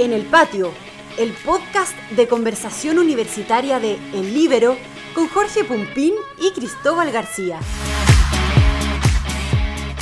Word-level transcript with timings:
En 0.00 0.14
el 0.14 0.24
Patio, 0.24 0.72
el 1.18 1.34
podcast 1.44 1.94
de 2.16 2.26
conversación 2.26 2.98
universitaria 2.98 3.78
de 3.80 3.98
El 4.14 4.32
Libero 4.32 4.78
con 5.14 5.28
Jorge 5.28 5.62
Pumpín 5.62 6.14
y 6.40 6.52
Cristóbal 6.52 7.12
García. 7.12 7.60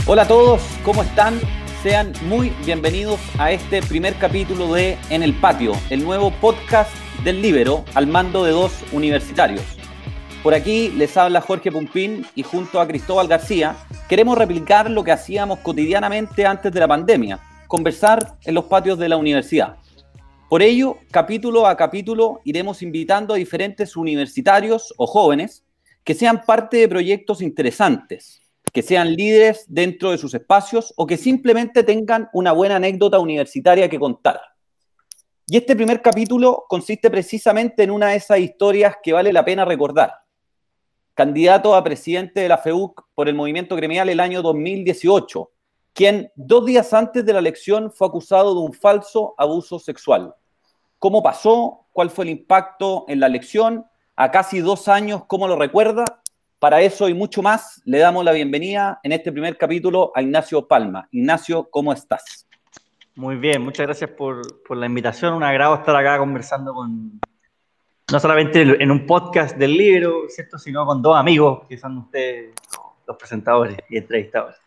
Hola 0.06 0.22
a 0.22 0.28
todos, 0.28 0.62
¿cómo 0.84 1.02
están? 1.02 1.40
Sean 1.82 2.12
muy 2.28 2.50
bienvenidos 2.64 3.18
a 3.40 3.50
este 3.50 3.82
primer 3.82 4.14
capítulo 4.14 4.72
de 4.72 4.96
En 5.10 5.24
el 5.24 5.34
Patio, 5.34 5.72
el 5.90 6.04
nuevo 6.04 6.30
podcast 6.30 6.94
del 7.24 7.42
Libero 7.42 7.84
al 7.96 8.06
mando 8.06 8.44
de 8.44 8.52
dos 8.52 8.70
universitarios. 8.92 9.64
Por 10.44 10.54
aquí 10.54 10.90
les 10.90 11.16
habla 11.16 11.40
Jorge 11.40 11.72
Pumpín 11.72 12.24
y 12.36 12.44
junto 12.44 12.80
a 12.80 12.86
Cristóbal 12.86 13.26
García 13.26 13.74
queremos 14.08 14.38
replicar 14.38 14.88
lo 14.88 15.02
que 15.02 15.10
hacíamos 15.10 15.58
cotidianamente 15.58 16.46
antes 16.46 16.72
de 16.72 16.78
la 16.78 16.86
pandemia, 16.86 17.40
conversar 17.66 18.36
en 18.44 18.54
los 18.54 18.66
patios 18.66 18.96
de 18.96 19.08
la 19.08 19.16
universidad. 19.16 19.74
Por 20.48 20.62
ello, 20.62 20.96
capítulo 21.10 21.66
a 21.66 21.76
capítulo 21.76 22.40
iremos 22.42 22.80
invitando 22.80 23.34
a 23.34 23.36
diferentes 23.36 23.96
universitarios 23.96 24.94
o 24.96 25.06
jóvenes 25.06 25.62
que 26.02 26.14
sean 26.14 26.40
parte 26.46 26.78
de 26.78 26.88
proyectos 26.88 27.42
interesantes, 27.42 28.40
que 28.72 28.80
sean 28.80 29.14
líderes 29.14 29.66
dentro 29.68 30.10
de 30.10 30.16
sus 30.16 30.32
espacios 30.32 30.94
o 30.96 31.06
que 31.06 31.18
simplemente 31.18 31.82
tengan 31.82 32.30
una 32.32 32.52
buena 32.52 32.76
anécdota 32.76 33.18
universitaria 33.18 33.90
que 33.90 33.98
contar. 33.98 34.40
Y 35.46 35.58
este 35.58 35.76
primer 35.76 36.00
capítulo 36.00 36.64
consiste 36.66 37.10
precisamente 37.10 37.82
en 37.82 37.90
una 37.90 38.08
de 38.08 38.16
esas 38.16 38.38
historias 38.38 38.96
que 39.02 39.12
vale 39.12 39.34
la 39.34 39.44
pena 39.44 39.66
recordar. 39.66 40.14
Candidato 41.12 41.74
a 41.74 41.84
presidente 41.84 42.40
de 42.40 42.48
la 42.48 42.56
FEUC 42.56 43.02
por 43.14 43.28
el 43.28 43.34
movimiento 43.34 43.76
gremial 43.76 44.08
el 44.08 44.20
año 44.20 44.40
2018, 44.40 45.50
quien 45.92 46.32
dos 46.36 46.64
días 46.64 46.94
antes 46.94 47.26
de 47.26 47.34
la 47.34 47.40
elección 47.40 47.92
fue 47.92 48.08
acusado 48.08 48.54
de 48.54 48.60
un 48.60 48.72
falso 48.72 49.34
abuso 49.36 49.78
sexual. 49.78 50.34
¿Cómo 50.98 51.22
pasó? 51.22 51.86
¿Cuál 51.92 52.10
fue 52.10 52.24
el 52.24 52.32
impacto 52.32 53.04
en 53.06 53.20
la 53.20 53.28
elección? 53.28 53.86
A 54.16 54.32
casi 54.32 54.58
dos 54.58 54.88
años, 54.88 55.24
¿cómo 55.28 55.46
lo 55.46 55.56
recuerda? 55.56 56.04
Para 56.58 56.80
eso 56.80 57.08
y 57.08 57.14
mucho 57.14 57.40
más, 57.40 57.80
le 57.84 57.98
damos 57.98 58.24
la 58.24 58.32
bienvenida 58.32 58.98
en 59.04 59.12
este 59.12 59.30
primer 59.30 59.56
capítulo 59.56 60.10
a 60.16 60.22
Ignacio 60.22 60.66
Palma. 60.66 61.08
Ignacio, 61.12 61.68
¿cómo 61.70 61.92
estás? 61.92 62.48
Muy 63.14 63.36
bien, 63.36 63.62
muchas 63.62 63.86
gracias 63.86 64.10
por, 64.10 64.64
por 64.64 64.76
la 64.76 64.86
invitación. 64.86 65.34
Un 65.34 65.44
agrado 65.44 65.76
estar 65.76 65.94
acá 65.94 66.18
conversando 66.18 66.74
con, 66.74 67.20
no 68.10 68.18
solamente 68.18 68.62
en 68.62 68.90
un 68.90 69.06
podcast 69.06 69.56
del 69.56 69.76
libro, 69.76 70.24
¿cierto? 70.28 70.58
Sino 70.58 70.84
con 70.84 71.00
dos 71.00 71.16
amigos 71.16 71.64
que 71.68 71.78
son 71.78 71.98
ustedes 71.98 72.54
los 73.06 73.16
presentadores 73.16 73.78
y 73.88 73.98
entrevistadores. 73.98 74.58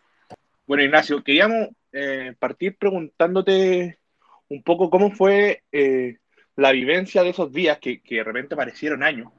Bueno, 0.66 0.82
Ignacio, 0.82 1.22
queríamos 1.22 1.68
eh, 1.92 2.34
partir 2.38 2.78
preguntándote 2.78 3.98
un 4.48 4.62
poco 4.62 4.88
cómo 4.88 5.10
fue 5.10 5.62
eh, 5.72 6.16
la 6.56 6.72
vivencia 6.72 7.22
de 7.22 7.30
esos 7.30 7.52
días 7.52 7.78
que, 7.78 8.00
de 8.08 8.24
repente 8.24 8.56
parecieron 8.56 9.02
años, 9.02 9.32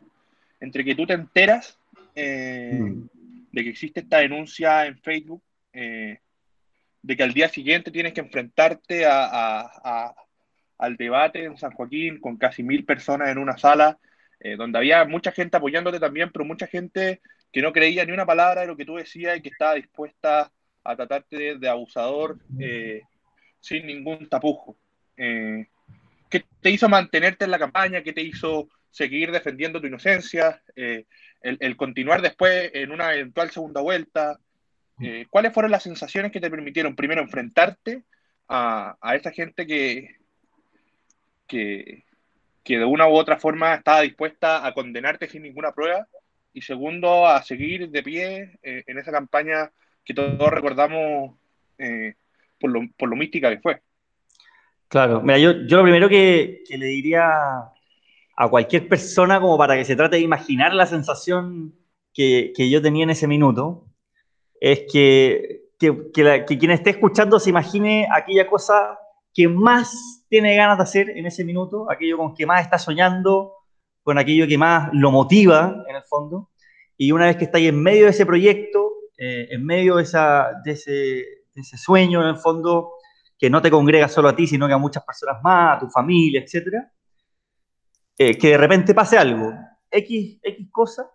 entre 0.59 0.83
que 0.83 0.95
tú 0.95 1.05
te 1.05 1.13
enteras 1.13 1.77
eh, 2.15 2.77
mm. 2.79 3.09
de 3.51 3.63
que 3.63 3.69
existe 3.69 4.01
esta 4.01 4.19
denuncia 4.19 4.85
en 4.85 4.97
Facebook, 4.99 5.41
de 5.73 7.17
que 7.17 7.23
al 7.23 7.33
día 7.33 7.49
siguiente 7.49 7.91
tienes 7.91 8.13
que 8.13 8.21
enfrentarte 8.21 9.05
a, 9.07 10.13
al 10.77 10.95
debate 10.97 11.43
en 11.43 11.57
San 11.57 11.71
Joaquín 11.71 12.19
con 12.19 12.37
casi 12.37 12.61
mil 12.61 12.85
personas 12.85 13.29
en 13.29 13.39
una 13.39 13.57
sala, 13.57 13.97
donde 14.57 14.77
había 14.77 15.03
mucha 15.05 15.31
gente 15.31 15.57
apoyándote 15.57 15.99
también, 15.99 16.29
pero 16.31 16.45
mucha 16.45 16.67
gente 16.67 17.21
que 17.53 17.61
no 17.61 17.71
creía 17.71 18.03
ni 18.03 18.11
una 18.11 18.25
palabra 18.25 18.61
de 18.61 18.67
lo 18.67 18.75
que 18.75 18.83
tú 18.83 18.95
decías 18.95 19.37
y 19.37 19.41
que 19.41 19.49
estaba 19.49 19.75
dispuesta 19.75 20.51
a 20.83 20.95
tratarte 20.95 21.57
de, 21.57 21.69
abusador 21.69 22.39
eh, 22.59 23.03
sin 23.59 23.85
ningún 23.85 24.27
tapujo. 24.27 24.75
Eh, 25.15 25.67
¿Qué 26.33 26.45
te 26.61 26.71
hizo 26.71 26.89
mantenerte 26.89 27.45
en 27.45 27.51
la 27.51 27.59
campaña? 27.59 28.01
¿Qué 28.01 28.11
te 28.11 28.23
hizo 28.23 28.67
seguir 28.89 29.31
defendiendo 29.31 29.79
tu 29.79 29.85
inocencia? 29.85 30.63
Eh, 30.75 31.05
el, 31.41 31.75
continuar 31.77 32.21
después 32.23 32.71
en 32.73 32.91
una 32.91 33.13
eventual 33.13 33.51
segunda 33.51 33.81
vuelta. 33.81 34.39
¿Cuáles 35.29 35.53
fueron 35.53 35.71
las 35.71 35.83
sensaciones 35.83 36.31
que 36.31 36.39
te 36.39 36.49
permitieron 36.49 36.95
primero 36.95 37.21
enfrentarte 37.21 38.03
a, 38.47 38.95
a 39.01 39.15
esa 39.15 39.31
gente 39.31 39.67
que, 39.67 40.15
que, 41.45 42.05
que 42.63 42.79
de 42.79 42.85
una 42.85 43.07
u 43.07 43.13
otra 43.13 43.37
forma 43.37 43.75
estaba 43.75 44.01
dispuesta 44.01 44.65
a 44.65 44.73
condenarte 44.73 45.27
sin 45.27 45.43
ninguna 45.43 45.73
prueba? 45.73 46.07
Y 46.53 46.61
segundo, 46.61 47.27
a 47.27 47.43
seguir 47.43 47.89
de 47.89 48.01
pie 48.01 48.59
en 48.63 48.97
esa 48.97 49.11
campaña 49.11 49.71
que 50.03 50.13
todos 50.13 50.51
recordamos 50.51 51.35
eh, 51.77 52.15
por, 52.59 52.71
lo, 52.71 52.81
por, 52.97 53.09
lo, 53.09 53.15
mística 53.15 53.49
que 53.49 53.61
fue. 53.61 53.81
Claro, 54.93 55.23
mira, 55.23 55.39
yo, 55.39 55.53
yo 55.65 55.77
lo 55.77 55.83
primero 55.83 56.07
que, 56.07 56.61
que, 56.67 56.77
le 56.77 56.85
diría 56.85 57.27
a 58.35 58.47
cualquier 58.47 58.87
persona, 58.87 59.41
como 59.41 59.57
para 59.57 59.75
que 59.75 59.85
se 59.85 59.95
trate 59.95 60.17
de 60.17 60.21
imaginar 60.21 60.71
la 60.75 60.85
sensación 60.85 61.73
que, 62.13 62.53
que 62.55 62.69
yo 62.69 62.79
tenía 62.79 63.01
en 63.01 63.09
ese 63.09 63.27
minuto, 63.27 63.87
es 64.61 64.83
que, 64.91 65.63
que, 65.79 66.45
quien 66.45 66.69
esté 66.69 66.91
escuchando 66.91 67.39
se 67.39 67.49
imagine 67.49 68.07
aquella 68.13 68.45
cosa 68.45 68.99
que 69.33 69.47
más 69.47 70.23
tiene 70.29 70.55
ganas 70.55 70.77
de 70.77 70.83
hacer 70.83 71.09
en 71.09 71.25
ese 71.25 71.43
minuto, 71.43 71.89
aquello 71.89 72.19
con 72.19 72.35
que 72.35 72.45
más 72.45 72.61
está 72.61 72.77
soñando, 72.77 73.53
con 74.03 74.19
aquello 74.19 74.47
que 74.47 74.59
más 74.59 74.91
lo 74.93 75.09
motiva 75.09 75.83
en 75.89 75.95
el 75.95 76.03
fondo. 76.03 76.51
Y 76.97 77.13
una 77.13 77.25
vez 77.25 77.37
que 77.37 77.45
estáis 77.45 77.69
en 77.69 77.81
medio 77.81 78.03
de 78.03 78.11
ese 78.11 78.27
proyecto, 78.27 78.91
eh, 79.17 79.47
en 79.49 79.65
medio 79.65 79.95
de, 79.95 80.03
ese, 80.03 81.77
sueño, 81.77 82.21
en 82.21 82.27
el 82.27 82.37
fondo, 82.37 82.91
que 83.37 83.49
no 83.49 83.61
te 83.61 83.71
congrega 83.71 84.07
solo 84.07 84.29
a 84.29 84.35
ti, 84.35 84.47
sino 84.47 84.67
que 84.67 84.73
a 84.73 84.77
muchas 84.77 85.03
personas 85.03 85.41
más, 85.43 85.77
a 85.77 85.79
tu 85.79 85.89
familia, 85.89 86.41
etc., 86.41 86.75
eh, 88.17 88.37
que 88.37 88.49
de 88.49 88.57
repente 88.57 88.93
pase 88.93 89.17
algo, 89.17 89.51
X, 89.89 90.39
X 90.41 90.67
cosa, 90.71 91.09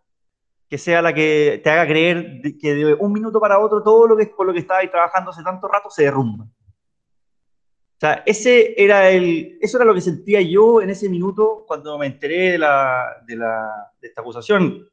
que 0.69 0.79
sea 0.79 1.01
la 1.01 1.15
que 1.15 1.61
te 1.62 1.71
haga 1.71 1.87
creer 1.87 2.43
que 2.61 2.75
de 2.75 2.95
un 2.95 3.12
minuto 3.12 3.41
para 3.41 3.59
otro 3.59 3.83
todo 3.83 4.06
lo 4.06 4.17
que 4.17 4.27
por 4.27 4.47
lo 4.47 4.53
que 4.53 4.59
estabas 4.59 4.91
trabajando 4.91 5.31
hace 5.31 5.43
tanto 5.43 5.67
rato 5.69 5.89
se 5.91 6.05
derrumba. 6.05 6.45
O 6.45 8.01
sea, 8.01 8.23
ese 8.27 8.81
era 8.81 9.11
el, 9.11 9.59
eso 9.61 9.77
era 9.77 9.85
lo 9.85 9.95
que 9.95 10.00
sentía 10.00 10.41
yo 10.41 10.81
en 10.81 10.91
ese 10.91 11.09
minuto 11.09 11.65
cuando 11.67 11.99
me 11.99 12.06
enteré 12.06 12.53
de, 12.53 12.59
la, 12.59 13.25
de, 13.27 13.35
la, 13.35 13.93
de 14.00 14.09
esta 14.09 14.21
acusación. 14.21 14.89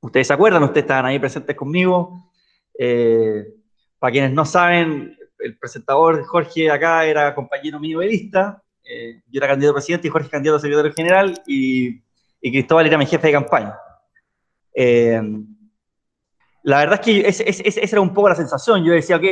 Ustedes 0.00 0.26
se 0.26 0.34
acuerdan, 0.34 0.62
ustedes 0.62 0.84
estaban 0.84 1.06
ahí 1.06 1.18
presentes 1.18 1.56
conmigo. 1.56 2.30
Eh, 2.78 3.46
para 3.98 4.12
quienes 4.12 4.32
no 4.32 4.44
saben, 4.44 5.16
el 5.44 5.58
presentador 5.58 6.24
Jorge 6.24 6.70
acá 6.70 7.04
era 7.04 7.34
compañero 7.34 7.78
mío 7.78 8.00
de 8.00 8.06
lista, 8.06 8.62
eh, 8.82 9.22
yo 9.30 9.38
era 9.38 9.48
candidato 9.48 9.72
a 9.72 9.76
presidente 9.76 10.08
y 10.08 10.10
Jorge 10.10 10.28
candidato 10.28 10.56
a 10.56 10.60
secretario 10.60 10.92
general 10.92 11.42
y, 11.46 12.02
Cristóbal 12.40 12.86
era 12.86 12.98
mi 12.98 13.06
jefe 13.06 13.28
de 13.28 13.32
campaña. 13.32 13.74
Eh, 14.74 15.18
la 16.62 16.78
verdad 16.78 17.00
es 17.00 17.06
que 17.06 17.26
esa 17.26 17.80
era 17.80 18.00
un 18.02 18.12
poco 18.12 18.28
la 18.28 18.34
sensación. 18.34 18.84
Yo 18.84 18.92
decía, 18.92 19.16
ok, 19.16 19.22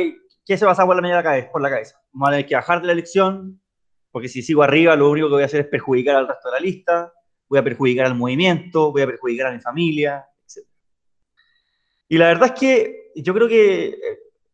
¿qué 0.43 0.57
se 0.57 0.65
va 0.65 0.71
a 0.71 0.73
pasar 0.73 0.87
por 0.87 0.95
la, 0.99 1.21
cabeza, 1.21 1.51
por 1.51 1.61
la 1.61 1.69
cabeza? 1.69 2.01
Vamos 2.11 2.29
a 2.29 2.31
tener 2.31 2.45
que 2.47 2.55
bajar 2.55 2.81
de 2.81 2.87
la 2.87 2.93
elección, 2.93 3.61
porque 4.11 4.29
si 4.29 4.41
sigo 4.41 4.63
arriba 4.63 4.95
lo 4.95 5.11
único 5.11 5.27
que 5.27 5.33
voy 5.33 5.43
a 5.43 5.45
hacer 5.45 5.61
es 5.61 5.67
perjudicar 5.67 6.15
al 6.15 6.27
resto 6.27 6.49
de 6.49 6.53
la 6.53 6.59
lista, 6.59 7.13
voy 7.47 7.59
a 7.59 7.63
perjudicar 7.63 8.07
al 8.07 8.15
movimiento, 8.15 8.91
voy 8.91 9.03
a 9.03 9.07
perjudicar 9.07 9.47
a 9.47 9.51
mi 9.51 9.59
familia, 9.59 10.25
etc. 10.43 10.67
Y 12.09 12.17
la 12.17 12.27
verdad 12.29 12.51
es 12.53 12.59
que 12.59 13.11
yo 13.15 13.31
creo 13.35 13.47
que 13.47 13.95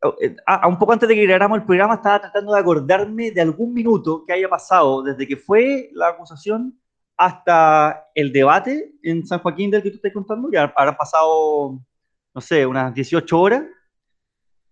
eh, 0.02 0.08
eh, 0.22 0.36
a, 0.46 0.68
un 0.68 0.78
poco 0.78 0.94
antes 0.94 1.10
de 1.10 1.16
que 1.16 1.24
grabáramos 1.24 1.60
el 1.60 1.66
programa 1.66 1.96
estaba 1.96 2.22
tratando 2.22 2.54
de 2.54 2.60
acordarme 2.60 3.32
de 3.32 3.42
algún 3.42 3.74
minuto 3.74 4.24
que 4.26 4.34
haya 4.34 4.50
pasado 4.50 5.04
desde 5.04 5.28
que 5.28 5.36
fue 5.36 5.90
la 5.94 6.10
acusación 6.10 6.80
hasta 7.18 8.08
el 8.16 8.32
debate 8.32 8.94
en 9.04 9.26
San 9.28 9.40
Joaquín 9.40 9.72
del 9.72 9.84
que 9.84 9.90
tú 9.90 9.98
estás 9.98 10.14
contando, 10.14 10.50
ya 10.52 10.74
habrán 10.76 10.96
pasado, 10.96 11.82
no 12.34 12.42
sé, 12.42 12.66
unas 12.66 12.94
18 12.94 13.40
horas, 13.40 13.64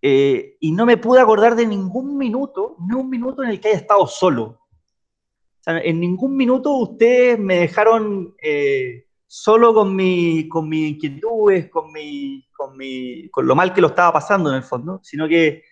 eh, 0.01 0.55
y 0.61 0.71
no 0.71 0.85
me 0.85 0.95
pude 0.95 1.19
acordar 1.19 1.55
de 1.55 1.67
ningún 1.67 2.17
minuto, 2.17 2.77
ni 2.87 2.95
un 2.95 3.09
minuto 3.09 3.43
en 3.43 3.49
el 3.49 3.59
que 3.59 3.69
haya 3.69 3.77
estado 3.77 4.07
solo. 4.07 4.43
O 4.43 5.63
sea, 5.63 5.79
en 5.79 5.99
ningún 5.99 6.37
minuto 6.37 6.71
ustedes 6.71 7.37
me 7.37 7.57
dejaron 7.57 8.33
solo 9.27 9.73
con, 9.73 9.95
mi, 9.95 10.47
con 10.47 10.69
mis 10.69 10.91
inquietudes, 10.91 11.69
con, 11.69 11.91
mi, 11.91 12.47
con, 12.55 12.77
mi, 12.77 13.29
con 13.29 13.45
lo 13.45 13.55
mal 13.55 13.73
que 13.73 13.81
lo 13.81 13.87
estaba 13.87 14.13
pasando 14.13 14.49
en 14.49 14.55
el 14.55 14.63
fondo, 14.63 15.01
sino 15.03 15.27
que 15.27 15.63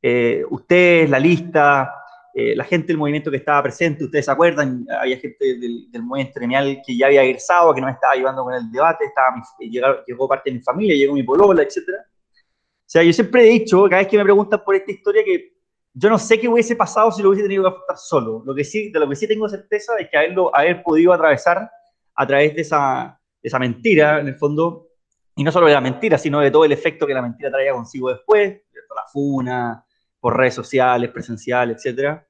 eh, 0.00 0.42
ustedes, 0.50 1.10
la 1.10 1.18
lista, 1.18 1.94
eh, 2.34 2.56
la 2.56 2.64
gente 2.64 2.88
del 2.88 2.96
movimiento 2.96 3.30
que 3.30 3.36
estaba 3.36 3.62
presente, 3.62 4.04
ustedes 4.04 4.24
se 4.24 4.30
acuerdan, 4.30 4.86
había 4.98 5.18
gente 5.18 5.58
del, 5.58 6.02
movimiento 6.02 6.40
gremial 6.40 6.80
que 6.84 6.96
ya 6.96 7.06
había 7.06 7.22
egresado, 7.22 7.74
que 7.74 7.80
no 7.82 7.86
me 7.86 7.92
estaba 7.92 8.14
ayudando 8.14 8.44
con 8.44 8.54
el 8.54 8.72
debate, 8.72 9.04
estaba 9.04 9.42
llegó 9.60 10.26
parte 10.26 10.50
de 10.50 10.56
mi 10.56 10.62
familia, 10.62 10.96
llegó 10.96 11.12
mi 11.12 11.22
polola, 11.22 11.62
etc. 11.62 11.76
O 11.80 12.84
sea, 12.86 13.02
yo 13.02 13.12
siempre 13.12 13.46
he 13.46 13.50
dicho, 13.52 13.84
cada 13.84 14.00
vez 14.02 14.08
que 14.08 14.16
me 14.16 14.24
preguntan 14.24 14.62
por 14.64 14.74
esta 14.74 14.90
historia, 14.90 15.22
que 15.22 15.52
yo 15.92 16.08
no 16.08 16.18
sé 16.18 16.40
qué 16.40 16.48
hubiese 16.48 16.74
pasado 16.74 17.12
si 17.12 17.22
lo 17.22 17.28
hubiese 17.28 17.42
tenido 17.42 17.64
que 17.64 17.68
afrontar 17.68 17.98
solo. 17.98 18.42
Lo 18.46 18.54
que 18.54 18.64
sí, 18.64 18.90
de 18.90 18.98
lo 18.98 19.08
que 19.08 19.16
sí 19.16 19.28
tengo 19.28 19.46
certeza 19.48 19.92
es 19.98 20.08
que 20.08 20.16
haberlo, 20.16 20.54
haber 20.56 20.82
podido 20.82 21.12
atravesar 21.12 21.70
a 22.14 22.26
través 22.26 22.54
de 22.54 22.62
esa, 22.62 23.20
esa 23.42 23.58
mentira, 23.58 24.20
en 24.20 24.28
el 24.28 24.36
fondo, 24.36 24.88
y 25.34 25.44
no 25.44 25.52
solo 25.52 25.66
de 25.66 25.72
la 25.72 25.80
mentira, 25.80 26.18
sino 26.18 26.40
de 26.40 26.50
todo 26.50 26.64
el 26.64 26.72
efecto 26.72 27.06
que 27.06 27.14
la 27.14 27.22
mentira 27.22 27.50
traía 27.50 27.72
consigo 27.72 28.10
después, 28.10 28.50
de 28.50 28.80
la 28.94 29.06
funa, 29.10 29.84
por 30.20 30.36
redes 30.36 30.54
sociales, 30.54 31.10
presenciales, 31.10 31.84
etc. 31.84 32.20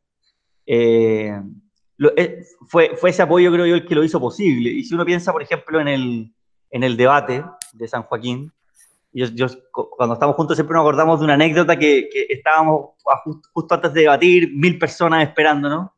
Eh, 0.64 1.38
eh, 2.17 2.43
fue, 2.69 2.96
fue 2.96 3.11
ese 3.11 3.23
apoyo, 3.23 3.52
creo 3.52 3.67
yo, 3.67 3.75
el 3.75 3.87
que 3.87 3.94
lo 3.94 4.05
hizo 4.05 4.20
posible. 4.20 4.70
Y 4.70 4.84
si 4.84 4.94
uno 4.94 5.05
piensa, 5.05 5.32
por 5.32 5.43
ejemplo, 5.43 5.81
en 5.81 5.88
el, 5.88 6.34
en 6.70 6.82
el 6.84 6.96
debate 6.96 7.44
de 7.73 7.88
San 7.88 8.05
Joaquín, 8.05 8.52
yo, 9.12 9.26
yo, 9.26 9.46
cuando 9.70 10.14
estamos 10.14 10.37
juntos 10.37 10.56
siempre 10.56 10.75
nos 10.75 10.82
acordamos 10.82 11.19
de 11.19 11.25
una 11.25 11.34
anécdota 11.34 11.79
que, 11.79 12.08
que 12.11 12.26
estábamos 12.31 12.93
justo, 13.52 13.75
antes 13.75 13.93
de 13.93 14.02
debatir, 14.02 14.50
mil 14.55 14.79
personas 14.79 15.23
esperándonos, 15.29 15.90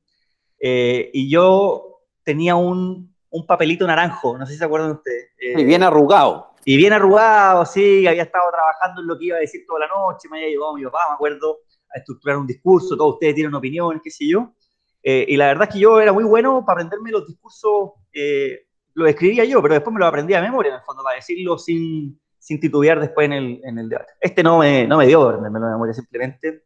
eh, 0.58 1.10
y 1.12 1.31
yo 1.31 2.00
tenía 2.25 2.56
un, 2.56 3.13
un, 3.34 3.46
papelito 3.46 3.86
naranjo, 3.86 4.38
no 4.38 4.46
sé 4.46 4.52
si 4.52 4.58
se 4.58 4.64
acuerdan 4.64 4.92
ustedes. 4.92 5.31
Eh, 5.38 5.60
y 5.60 5.64
bien 5.64 5.82
arrugado. 5.82 6.52
Y 6.64 6.76
bien 6.76 6.92
arrugado, 6.92 7.66
sí, 7.66 8.06
había 8.06 8.22
estado 8.22 8.50
trabajando 8.50 9.02
en 9.02 9.06
lo 9.06 9.19
que 9.19 9.26
iba 9.26 9.36
a 9.36 9.40
decir 9.40 9.64
toda 9.66 9.81
la 9.81 9.88
noche, 9.88 10.28
me 10.31 10.38
había 10.38 10.50
llevado 10.50 10.75
mi 10.75 10.84
papá, 10.84 11.00
me 11.10 11.14
acuerdo, 11.14 11.58
a 11.94 11.98
estructurar 11.98 12.38
un 12.38 12.46
discurso, 12.46 12.96
todos 12.96 13.14
ustedes 13.14 13.34
tienen 13.34 13.54
opinión, 13.54 14.00
qué 14.02 14.10
sé 14.10 14.26
yo. 14.28 14.54
Eh, 15.02 15.26
y 15.28 15.36
la 15.36 15.48
verdad 15.48 15.69
es 15.69 15.75
que 15.75 15.81
yo 15.81 16.00
era 16.00 16.12
muy 16.12 16.25
bueno 16.25 16.64
para 16.64 16.81
aprenderme 16.81 17.10
los 17.10 17.26
discursos, 17.26 17.90
eh, 18.12 18.66
lo 18.94 19.06
escribía 19.06 19.44
yo, 19.44 19.60
pero 19.60 19.75
después 19.75 19.92
me 19.92 20.00
lo 20.00 20.06
aprendía 20.06 20.38
de 20.40 20.44
memoria, 20.44 20.70
en 20.70 20.76
el 20.76 20.82
fondo, 20.82 21.02
para 21.02 21.16
decirlo 21.16 21.58
sin, 21.58 22.19
sin 22.38 22.58
titubear 22.58 22.98
después 23.00 23.26
en 23.26 23.32
el, 23.34 23.60
en 23.64 23.78
el 23.78 23.88
debate. 23.88 24.12
Este 24.20 24.42
no 24.42 24.58
me, 24.58 24.86
no 24.86 24.96
me 24.96 25.06
dio 25.06 25.22
aprenderme 25.22 25.60
de 25.60 25.66
memoria, 25.66 25.92
simplemente 25.92 26.64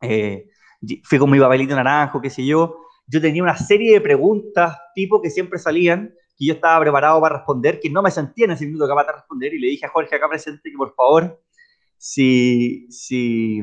eh, 0.00 0.48
fui 1.02 1.18
con 1.18 1.30
mi 1.30 1.40
papelito 1.40 1.74
naranjo, 1.74 2.20
qué 2.20 2.30
sé 2.30 2.44
yo. 2.44 2.83
Yo 3.06 3.20
tenía 3.20 3.42
una 3.42 3.56
serie 3.56 3.92
de 3.92 4.00
preguntas 4.00 4.76
tipo 4.94 5.20
que 5.20 5.30
siempre 5.30 5.58
salían, 5.58 6.14
que 6.36 6.46
yo 6.46 6.54
estaba 6.54 6.80
preparado 6.80 7.20
para 7.20 7.36
responder, 7.36 7.78
que 7.80 7.90
no 7.90 8.02
me 8.02 8.10
sentía 8.10 8.46
en 8.46 8.52
ese 8.52 8.66
minuto 8.66 8.88
capaz 8.88 9.06
de 9.06 9.12
responder, 9.12 9.54
y 9.54 9.58
le 9.58 9.68
dije 9.68 9.86
a 9.86 9.90
Jorge 9.90 10.16
acá 10.16 10.28
presente 10.28 10.70
que 10.70 10.76
por 10.76 10.94
favor, 10.94 11.40
si, 11.96 12.86
si 12.90 13.62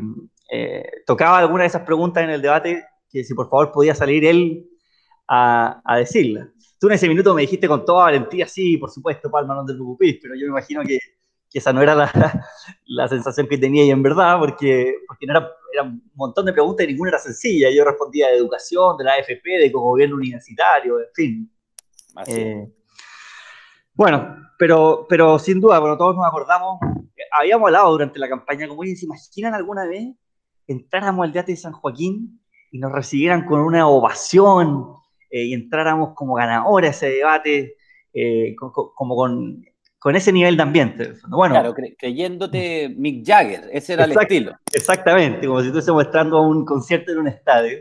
tocaba 1.05 1.39
alguna 1.39 1.63
de 1.63 1.67
esas 1.67 1.83
preguntas 1.83 2.23
en 2.23 2.29
el 2.29 2.41
debate, 2.41 2.83
que 3.09 3.23
si 3.23 3.33
por 3.33 3.49
favor 3.49 3.71
podía 3.71 3.95
salir 3.95 4.25
él 4.25 4.69
a, 5.27 5.81
a, 5.85 5.97
decirla. 5.97 6.51
Tú 6.79 6.88
en 6.88 6.93
ese 6.93 7.07
minuto 7.07 7.33
me 7.33 7.41
dijiste 7.41 7.67
con 7.67 7.85
toda 7.85 8.05
valentía, 8.05 8.47
sí, 8.47 8.77
por 8.77 8.89
supuesto, 8.89 9.29
Palma, 9.29 9.55
no 9.55 9.65
te 9.65 9.73
preocupes, 9.73 10.17
pero 10.21 10.35
yo 10.35 10.41
me 10.41 10.49
imagino 10.49 10.81
que, 10.83 10.97
que 11.51 11.59
esa 11.59 11.74
no 11.74 11.81
era 11.81 11.94
la, 11.94 12.12
la, 12.86 13.07
sensación 13.07 13.48
que 13.48 13.57
tenía 13.57 13.83
y 13.83 13.92
en 13.92 14.01
verdad, 14.01 14.39
porque, 14.39 14.95
porque 15.06 15.25
no 15.25 15.33
era, 15.33 15.51
era, 15.74 15.83
un 15.83 16.01
montón 16.15 16.45
de 16.45 16.53
preguntas 16.53 16.86
y 16.86 16.92
ninguna 16.92 17.09
era 17.09 17.19
sencilla. 17.19 17.69
Yo 17.69 17.83
respondía 17.83 18.30
de 18.30 18.38
educación, 18.38 18.98
de 18.98 19.03
la 19.03 19.13
AFP, 19.13 19.59
de 19.59 19.71
como 19.71 19.88
gobierno 19.88 20.15
universitario, 20.15 21.00
en 21.00 21.13
fin. 21.13 21.51
Eh, 22.25 22.68
bueno, 23.94 24.36
pero, 24.57 25.06
pero 25.09 25.38
sin 25.38 25.59
duda, 25.59 25.80
bueno, 25.80 25.98
todos 25.98 26.15
nos 26.15 26.25
acordamos, 26.25 26.80
habíamos 27.31 27.68
hablado 27.68 27.92
durante 27.92 28.19
la 28.19 28.30
campaña, 28.30 28.68
como 28.68 28.83
¿se 28.83 29.06
imaginan 29.06 29.53
alguna 29.53 29.86
vez 29.86 30.15
entráramos 30.71 31.25
al 31.25 31.33
Teatro 31.33 31.53
de 31.53 31.57
San 31.57 31.74
Joaquín 31.74 32.42
y 32.71 32.80
nos 32.80 32.92
recibieran 32.92 33.45
con 33.45 33.62
una 33.62 33.88
ovación 33.88 34.95
eh, 35.30 35.45
y 35.45 35.53
entráramos 35.53 36.13
como 36.15 36.36
ganadores 36.36 36.89
a 36.89 37.07
ese 37.07 37.15
debate, 37.18 37.75
eh, 38.13 38.56
como 38.56 39.15
con, 39.15 39.63
con, 40.01 40.15
ese 40.15 40.33
nivel 40.33 40.57
de 40.57 40.63
ambiente. 40.63 41.13
Bueno, 41.27 41.53
claro, 41.53 41.75
creyéndote 41.98 42.89
Mick 42.98 43.25
Jagger, 43.25 43.69
ese 43.71 43.94
era 43.94 44.06
el 44.06 44.12
estilo. 44.12 44.53
Exactamente, 44.74 45.45
como 45.45 45.62
si 45.62 45.68
estuviésemos 45.68 46.06
entrando 46.06 46.38
a 46.38 46.42
un 46.42 46.65
concierto 46.65 47.12
en 47.12 47.19
un 47.19 47.27
estadio. 47.27 47.77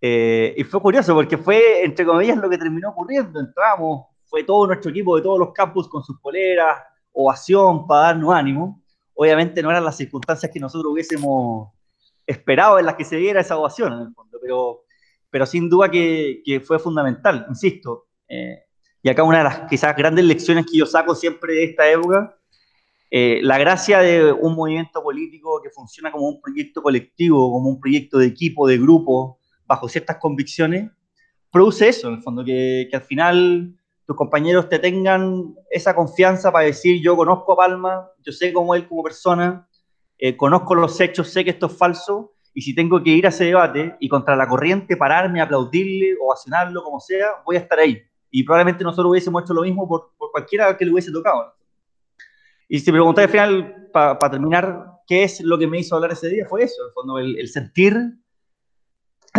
Eh, 0.00 0.54
y 0.56 0.64
fue 0.64 0.80
curioso 0.80 1.14
porque 1.14 1.36
fue, 1.36 1.84
entre 1.84 2.04
comillas, 2.04 2.36
lo 2.36 2.48
que 2.48 2.58
terminó 2.58 2.90
ocurriendo. 2.90 3.40
Entramos, 3.40 4.06
fue 4.24 4.44
todo 4.44 4.66
nuestro 4.66 4.90
equipo 4.90 5.16
de 5.16 5.22
todos 5.22 5.38
los 5.38 5.52
campus 5.52 5.88
con 5.88 6.04
sus 6.04 6.20
poleras, 6.20 6.78
ovación 7.12 7.86
para 7.86 8.08
darnos 8.08 8.32
ánimo. 8.32 8.82
Obviamente 9.14 9.62
no 9.62 9.70
eran 9.70 9.84
las 9.84 9.96
circunstancias 9.96 10.52
que 10.52 10.60
nosotros 10.60 10.92
hubiésemos 10.92 11.72
esperado 12.26 12.78
en 12.78 12.86
las 12.86 12.94
que 12.94 13.04
se 13.04 13.16
diera 13.16 13.40
esa 13.40 13.56
ovación, 13.56 13.92
en 13.94 14.00
el 14.00 14.14
fondo, 14.14 14.38
pero, 14.40 14.84
pero 15.30 15.46
sin 15.46 15.70
duda 15.70 15.90
que, 15.90 16.42
que 16.44 16.60
fue 16.60 16.78
fundamental, 16.78 17.46
insisto. 17.48 18.08
Eh, 18.28 18.65
y 19.06 19.08
acá 19.08 19.22
una 19.22 19.38
de 19.38 19.44
las 19.44 19.60
quizás 19.68 19.94
grandes 19.94 20.24
lecciones 20.24 20.66
que 20.66 20.78
yo 20.78 20.84
saco 20.84 21.14
siempre 21.14 21.54
de 21.54 21.62
esta 21.62 21.88
época, 21.88 22.36
eh, 23.08 23.38
la 23.40 23.56
gracia 23.56 24.00
de 24.00 24.32
un 24.32 24.56
movimiento 24.56 25.00
político 25.00 25.62
que 25.62 25.70
funciona 25.70 26.10
como 26.10 26.28
un 26.28 26.40
proyecto 26.40 26.82
colectivo, 26.82 27.52
como 27.52 27.68
un 27.68 27.78
proyecto 27.78 28.18
de 28.18 28.26
equipo, 28.26 28.66
de 28.66 28.78
grupo, 28.78 29.38
bajo 29.64 29.88
ciertas 29.88 30.16
convicciones, 30.16 30.90
produce 31.52 31.86
eso, 31.86 32.08
en 32.08 32.14
el 32.14 32.20
fondo, 32.20 32.44
que, 32.44 32.90
al 32.92 33.02
final 33.02 33.76
tus 34.04 34.16
compañeros 34.16 34.68
te 34.68 34.80
tengan 34.80 35.54
esa 35.70 35.94
confianza 35.94 36.50
para 36.50 36.64
decir 36.64 37.00
yo 37.00 37.14
conozco 37.14 37.52
a 37.52 37.58
Palma, 37.58 38.10
yo 38.24 38.32
sé 38.32 38.52
cómo 38.52 38.74
él 38.74 38.88
como 38.88 39.04
persona, 39.04 39.68
eh, 40.18 40.36
conozco 40.36 40.74
los 40.74 41.00
hechos, 41.00 41.28
sé 41.28 41.44
que 41.44 41.50
esto 41.50 41.66
es 41.66 41.78
falso, 41.78 42.32
y 42.52 42.62
si 42.62 42.74
tengo 42.74 43.00
que 43.00 43.10
ir 43.10 43.26
a 43.26 43.28
ese 43.28 43.44
debate 43.44 43.94
y 44.00 44.08
contra 44.08 44.34
la 44.34 44.48
corriente 44.48 44.96
pararme, 44.96 45.40
aplaudirle, 45.40 46.16
ovacionarlo, 46.20 46.82
como 46.82 46.98
sea, 46.98 47.28
voy 47.44 47.54
a 47.54 47.60
estar 47.60 47.78
ahí. 47.78 48.02
Y 48.30 48.42
probablemente 48.42 48.84
nosotros 48.84 49.10
hubiésemos 49.10 49.42
hecho 49.42 49.54
lo 49.54 49.62
mismo 49.62 49.88
por, 49.88 50.12
por 50.16 50.30
cualquiera 50.30 50.76
que 50.76 50.84
le 50.84 50.92
hubiese 50.92 51.12
tocado. 51.12 51.54
Y 52.68 52.80
si 52.80 52.90
preguntáis 52.90 53.26
al 53.26 53.30
final, 53.30 53.88
para 53.92 54.30
terminar, 54.30 55.00
¿qué 55.06 55.24
es 55.24 55.40
lo 55.40 55.58
que 55.58 55.66
me 55.66 55.78
hizo 55.78 55.94
hablar 55.94 56.12
ese 56.12 56.28
día? 56.28 56.46
Fue 56.48 56.62
eso, 56.62 56.82
en 56.82 56.88
el 56.88 56.92
fondo, 56.92 57.18
el, 57.18 57.48
sentir... 57.48 57.96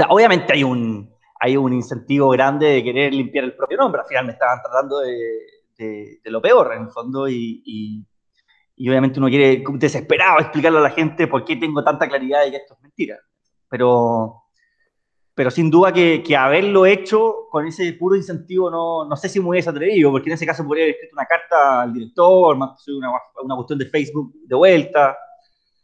Obviamente 0.09 0.53
hay 0.53 0.63
un, 0.63 1.13
hay 1.39 1.57
un 1.57 1.73
incentivo 1.73 2.29
grande 2.29 2.67
de 2.67 2.83
querer 2.83 3.13
limpiar 3.13 3.45
el 3.45 3.55
propio 3.55 3.77
nombre. 3.77 4.01
Al 4.01 4.07
final 4.07 4.25
me 4.25 4.33
estaban 4.33 4.59
tratando 4.61 4.99
de, 4.99 6.19
de, 6.23 6.31
lo 6.31 6.41
peor, 6.41 6.73
en 6.73 6.83
el 6.83 6.89
fondo, 6.89 7.27
y 7.27 8.05
y 8.79 8.87
obviamente 8.89 9.19
uno 9.19 9.27
quiere 9.27 9.63
desesperado 9.73 10.39
explicarle 10.39 10.77
a 10.77 10.83
la 10.83 10.91
gente 10.91 11.27
por 11.27 11.43
qué 11.43 11.55
tengo 11.55 11.83
tanta 11.83 12.07
claridad 12.07 12.45
de 12.45 12.51
que 12.51 12.57
esto 12.57 12.75
es 12.75 12.81
mentira. 12.81 13.17
Pero, 13.67 14.43
pero 15.37 15.51
sin 15.51 15.69
duda 15.69 15.93
que, 15.93 16.23
que 16.23 16.35
haberlo 16.35 16.87
hecho 16.87 17.45
con 17.51 17.67
ese 17.67 17.93
puro 17.93 18.15
incentivo 18.15 18.71
no, 18.71 19.05
no 19.07 19.15
sé 19.15 19.29
si 19.29 19.39
me 19.39 19.49
hubiese 19.49 19.69
atrevido, 19.69 20.09
porque 20.09 20.29
en 20.29 20.33
ese 20.33 20.47
caso 20.47 20.65
podría 20.65 20.85
haber 20.85 20.95
escrito 20.95 21.13
una 21.13 21.27
carta 21.27 21.83
al 21.83 21.93
director, 21.93 22.55
una, 22.55 22.73
una 23.43 23.55
cuestión 23.55 23.77
de 23.77 23.85
Facebook 23.85 24.33
de 24.47 24.55
vuelta. 24.55 25.15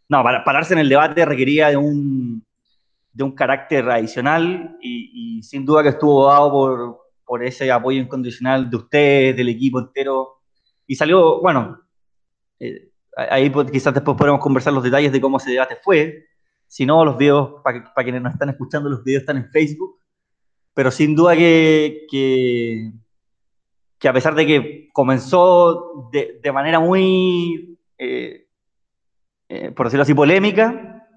No, 0.10 0.24
para 0.24 0.44
pararse 0.44 0.74
en 0.74 0.80
el 0.80 0.90
debate 0.90 1.24
requería 1.24 1.70
de 1.70 1.78
un, 1.78 2.44
de 3.12 3.24
un 3.24 3.36
carácter 3.36 3.88
adicional 3.92 4.76
y, 4.82 5.38
y 5.38 5.44
sin 5.44 5.64
duda 5.64 5.84
que 5.84 5.90
estuvo 5.90 6.26
dado 6.26 6.52
por, 6.52 6.98
por 7.24 7.44
ese 7.44 7.72
apoyo 7.72 8.02
incondicional 8.02 8.68
de 8.72 8.76
ustedes, 8.76 9.38
del 9.38 9.50
equipo 9.50 9.78
entero. 9.78 10.42
Y 10.88 10.96
salió, 10.96 11.40
bueno, 11.42 11.80
eh, 12.60 12.90
ahí 13.16 13.54
quizás 13.72 13.94
después 13.94 14.18
podremos 14.18 14.42
conversar 14.42 14.74
los 14.74 14.84
detalles 14.84 15.12
de 15.12 15.22
cómo 15.22 15.38
ese 15.38 15.52
debate 15.52 15.78
fue. 15.84 16.26
Si 16.74 16.88
no, 16.88 17.06
los 17.06 17.20
videos, 17.20 17.62
para, 17.64 17.94
quienes 18.04 18.24
nos 18.24 18.34
están 18.34 18.50
escuchando, 18.50 18.90
los 18.90 19.04
videos 19.04 19.22
están 19.22 19.38
en 19.38 19.52
Facebook. 19.52 20.00
Pero 20.74 20.90
sin 20.90 21.14
duda 21.16 21.36
que, 21.36 22.08
que, 22.10 22.92
que 24.00 24.08
a 24.08 24.14
pesar 24.14 24.34
de 24.34 24.48
que 24.48 24.90
comenzó 24.92 26.10
de, 26.12 26.40
de 26.42 26.52
manera 26.52 26.80
muy, 26.80 27.78
eh, 27.96 28.48
eh, 29.50 29.70
por 29.70 29.86
decirlo 29.86 30.02
así, 30.02 30.16
polémica, 30.16 31.08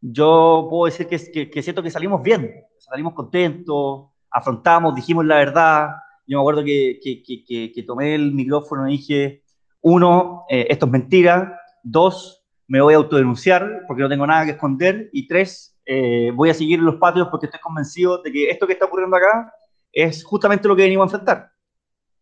yo 0.00 0.68
puedo 0.70 0.84
decir 0.84 1.08
que, 1.08 1.18
que, 1.32 1.50
que 1.50 1.62
siento 1.64 1.82
que 1.82 1.90
salimos 1.90 2.22
bien, 2.22 2.54
salimos 2.78 3.14
contentos, 3.14 4.10
afrontamos, 4.30 4.94
dijimos 4.94 5.26
la 5.26 5.38
verdad. 5.38 5.88
Yo 6.24 6.38
me 6.38 6.42
acuerdo 6.42 6.62
que, 6.62 7.00
que 7.02 7.84
tomé 7.84 8.14
el 8.14 8.30
micrófono 8.30 8.88
y 8.88 8.92
dije, 8.92 9.42
uno, 9.80 10.44
eh, 10.48 10.68
esto 10.70 10.86
es 10.86 10.92
mentira. 10.92 11.58
Dos, 11.82 12.41
me 12.66 12.80
voy 12.80 12.94
a 12.94 12.98
autodenunciar 12.98 13.82
porque 13.86 14.02
no 14.02 14.08
tengo 14.08 14.26
nada 14.26 14.44
que 14.44 14.52
esconder. 14.52 15.10
Y 15.12 15.26
tres, 15.26 15.76
eh, 15.84 16.30
voy 16.34 16.50
a 16.50 16.54
seguir 16.54 16.80
los 16.80 16.96
patios 16.96 17.28
porque 17.30 17.46
estoy 17.46 17.60
convencido 17.60 18.22
de 18.22 18.32
que 18.32 18.50
esto 18.50 18.66
que 18.66 18.74
está 18.74 18.86
ocurriendo 18.86 19.16
acá 19.16 19.52
es 19.92 20.24
justamente 20.24 20.68
lo 20.68 20.76
que 20.76 20.82
venimos 20.82 21.04
a 21.04 21.16
enfrentar. 21.16 21.52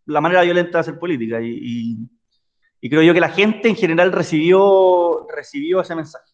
La 0.06 0.20
manera 0.20 0.42
violenta 0.42 0.78
de 0.78 0.80
hacer 0.80 0.98
política. 0.98 1.38
Y, 1.40 2.08
creo 2.80 3.02
yo 3.02 3.14
que 3.14 3.20
la 3.20 3.28
gente 3.28 3.68
en 3.68 3.76
general 3.76 4.10
recibió, 4.12 5.26
recibió 5.34 5.80
ese 5.80 5.94
mensaje. 5.94 6.32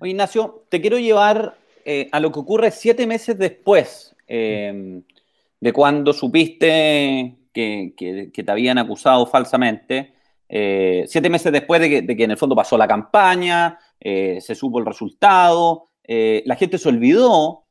Oye, 0.00 0.12
Ignacio, 0.12 0.64
te 0.70 0.80
quiero 0.80 0.98
llevar 0.98 1.58
eh, 1.84 2.08
a 2.12 2.20
lo 2.20 2.32
que 2.32 2.38
ocurre 2.38 2.70
siete 2.70 3.06
meses 3.06 3.36
después 3.36 4.16
de 4.26 5.72
cuando 5.72 6.12
supiste 6.12 7.36
que, 7.54 8.32
te 8.34 8.50
habían 8.50 8.78
acusado 8.78 9.26
falsamente, 9.26 10.13
eh, 10.48 11.04
siete 11.06 11.30
meses 11.30 11.52
después 11.52 11.80
de 11.80 12.16
que, 12.16 12.24
en 12.24 12.30
el 12.30 12.36
fondo 12.36 12.54
pasó 12.54 12.76
la 12.76 12.86
campaña, 12.86 13.78
eh, 13.98 14.38
se 14.40 14.54
supo 14.54 14.78
el 14.78 14.86
resultado, 14.86 15.88
eh, 16.02 16.42
la 16.46 16.56
gente 16.56 16.78
se 16.78 16.88
olvidó, 16.88 17.64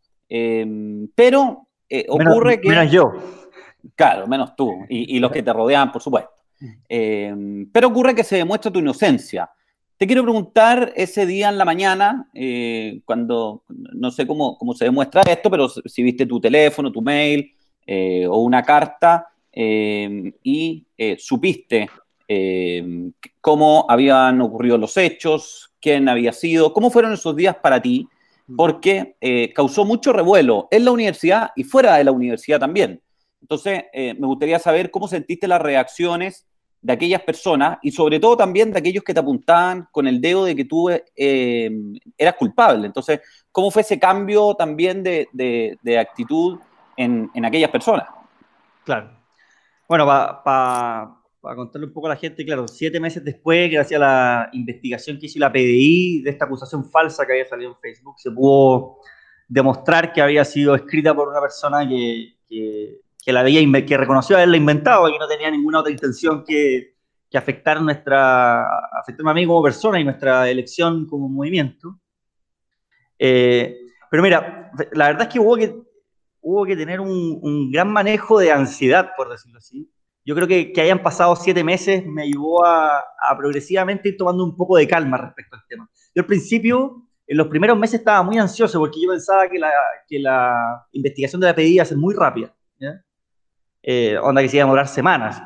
pero 1.16 1.68
ocurre 2.10 2.60
que... 2.60 2.70
Menos 2.70 2.92
yo. 2.92 3.14
Claro, 3.96 4.28
menos 4.28 4.56
tú 4.56 4.74
y, 4.90 5.20
los 5.20 5.32
que 5.32 5.44
te 5.44 5.54
rodean, 5.54 5.92
por 5.92 6.02
supuesto. 6.02 6.32
pero 6.88 7.88
ocurre 7.88 8.16
que 8.16 8.24
se 8.24 8.38
demuestra 8.38 8.72
tu 8.72 8.80
inocencia. 8.80 9.50
Te 9.98 10.08
quiero 10.08 10.24
preguntar 10.24 10.92
ese 10.96 11.26
día 11.26 11.50
en 11.50 11.58
la 11.58 11.66
mañana, 11.66 12.30
cuando 13.06 13.64
no 13.68 14.10
sé 14.10 14.26
cómo, 14.26 14.58
cómo, 14.58 14.74
se 14.74 14.86
demuestra 14.86 15.22
esto, 15.22 15.52
pero 15.52 15.70
si 15.70 16.02
viste 16.02 16.26
tu 16.26 16.42
teléfono, 16.42 16.92
tu 16.92 17.02
mail 17.02 17.54
o 18.28 18.40
una 18.40 18.64
carta, 18.64 19.28
y 19.54 20.88
supiste 21.20 21.90
em, 22.28 23.14
cómo 23.42 23.86
habían 23.90 24.42
ocurrido 24.42 24.78
los 24.78 24.98
hechos, 24.98 25.72
quién 25.82 26.08
había 26.10 26.34
sido, 26.34 26.74
cómo 26.74 26.90
fueron 26.90 27.14
esos 27.14 27.36
días 27.36 27.56
para 27.56 27.82
ti 27.82 28.08
porque 28.56 29.16
eh, 29.22 29.54
causó 29.54 29.86
mucho 29.86 30.12
revuelo 30.14 30.68
en 30.72 30.86
la 30.86 30.92
universidad 30.92 31.52
y 31.56 31.64
fuera 31.64 31.96
de 31.96 32.04
la 32.04 32.12
universidad 32.12 32.60
también. 32.60 33.02
Entonces, 33.42 33.86
eh, 33.94 34.14
me 34.18 34.28
gustaría 34.28 34.60
saber 34.60 34.92
cómo 34.92 35.08
sentiste 35.08 35.48
las 35.48 35.62
reacciones 35.62 36.46
de 36.82 36.94
aquellas 36.94 37.22
personas 37.22 37.78
y 37.82 37.92
sobre 37.92 38.20
todo 38.20 38.36
también 38.36 38.72
de 38.72 38.80
aquellos 38.80 39.04
que 39.04 39.14
te 39.14 39.20
apuntaban 39.20 39.88
con 39.92 40.06
el 40.06 40.20
dedo 40.20 40.44
de 40.44 40.56
que 40.56 40.66
tú 40.66 40.90
eh, 40.90 41.72
eras 42.18 42.36
culpable. 42.36 42.86
Entonces, 42.86 43.22
¿cómo 43.52 43.72
fue 43.72 43.82
ese 43.82 44.00
cambio 44.00 44.54
también 44.56 45.02
de, 45.02 45.98
actitud 46.00 46.60
en, 46.98 47.30
aquellas 47.46 47.72
personas? 47.72 48.08
Claro. 48.84 49.12
Bueno, 49.88 50.06
para 50.06 51.16
contarle 51.56 51.88
un 51.88 51.94
poco 51.94 52.08
a 52.08 52.12
la 52.12 52.16
gente, 52.16 52.46
claro, 52.46 52.68
siete 52.68 53.00
meses 53.00 53.24
después, 53.24 53.70
gracias 53.70 54.02
a 54.02 54.04
la 54.04 54.50
investigación 54.54 55.20
que 55.20 55.26
hizo 55.26 55.40
la 55.40 55.52
PDI 55.52 56.22
de 56.24 56.30
esta 56.30 56.46
acusación 56.46 56.90
falsa 56.90 57.26
que 57.26 57.34
había 57.34 57.46
salido 57.46 57.72
en 57.72 57.78
Facebook, 57.78 58.16
se 58.18 58.32
pudo 58.32 59.00
demostrar 59.48 60.14
que 60.14 60.22
había 60.22 60.46
sido 60.46 60.74
escrita 60.74 61.14
por 61.14 61.28
una 61.28 61.42
persona 61.42 61.88
que 61.88 62.34
que, 63.26 63.34
la 63.34 63.42
había, 63.42 63.86
que 63.86 63.98
reconoció 63.98 64.36
haberla 64.36 64.58
inventado 64.58 65.08
y 65.08 65.14
que 65.14 65.20
no 65.20 65.28
tenía 65.28 65.50
ninguna 65.50 65.80
otra 65.80 65.92
intención 65.92 66.44
que, 66.44 66.96
que 67.30 67.38
afectar, 67.38 67.82
nuestra, 67.82 68.64
afectarme 69.00 69.32
a 69.32 69.34
mí 69.34 69.46
como 69.46 69.64
persona 69.64 70.00
y 70.00 70.04
nuestra 70.04 70.50
elección 70.50 71.08
como 71.08 71.30
movimiento. 71.30 72.00
Eh, 73.18 73.78
pero 74.10 74.24
mira, 74.24 74.72
la 74.92 75.08
verdad 75.08 75.24
es 75.24 75.34
que 75.34 75.40
hubo 75.40 75.56
que, 75.56 75.76
hubo 76.42 76.66
que 76.66 76.76
tener 76.76 77.00
un, 77.00 77.40
un 77.42 77.72
gran 77.72 77.92
manejo 77.92 78.40
de 78.40 78.52
ansiedad, 78.52 79.12
por 79.16 79.30
decirlo 79.30 79.60
así. 79.60 79.90
Yo 80.26 80.36
creo 80.36 80.48
que, 80.48 80.72
que 80.72 80.82
hayan 80.82 81.02
pasado 81.02 81.36
siete 81.36 81.64
meses 81.64 82.06
me 82.06 82.24
ayudó 82.24 82.66
a, 82.66 83.00
a, 83.00 83.38
progresivamente 83.38 84.10
ir 84.10 84.18
tomando 84.18 84.44
un 84.44 84.56
poco 84.56 84.78
de 84.78 84.88
calma 84.88 85.18
respecto 85.18 85.56
al 85.56 85.64
tema. 85.68 85.90
Yo 86.16 86.22
al 86.22 86.26
principio, 86.26 87.08
en 87.28 87.38
los 87.38 87.48
primeros 87.48 87.78
meses 87.78 88.00
estaba 88.00 88.24
muy 88.24 88.38
ansioso 88.38 88.80
porque 88.80 89.02
yo 89.02 89.10
pensaba 89.10 89.50
que 89.50 89.60
la, 89.60 89.72
que 90.08 90.20
la 90.20 90.88
investigación 90.92 91.42
de 91.42 91.48
la 91.48 91.56
PDI 91.56 91.74
iba 91.74 91.84
a 91.84 91.86
ser 91.86 91.98
muy 91.98 92.16
rápida. 92.16 92.54
eh, 93.82 94.18
onda 94.22 94.42
que 94.42 94.48
se 94.48 94.58
iba 94.58 94.64
a 94.64 94.68
demorar 94.68 94.88
semanas, 94.88 95.42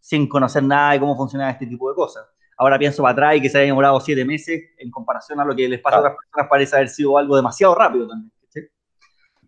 sin 0.00 0.28
conocer 0.28 0.62
nada 0.62 0.92
de 0.92 1.00
cómo 1.00 1.16
funcionaba 1.16 1.50
este 1.50 1.66
tipo 1.66 1.88
de 1.88 1.94
cosas. 1.94 2.26
Ahora 2.58 2.78
pienso 2.78 3.02
para 3.02 3.12
atrás 3.12 3.36
y 3.36 3.40
que 3.40 3.48
se 3.48 3.56
haya 3.56 3.68
demorado 3.68 3.98
siete 4.00 4.22
meses 4.22 4.60
en 4.76 4.90
comparación 4.90 5.40
a 5.40 5.46
lo 5.46 5.56
que 5.56 5.66
les 5.66 5.80
pasa 5.80 5.96
a 5.96 6.00
otras 6.00 6.16
personas, 6.16 6.50
parece 6.50 6.76
haber 6.76 6.88
sido 6.90 7.16
algo 7.16 7.36
demasiado 7.36 7.74
rápido 7.74 8.06
también. 8.06 8.30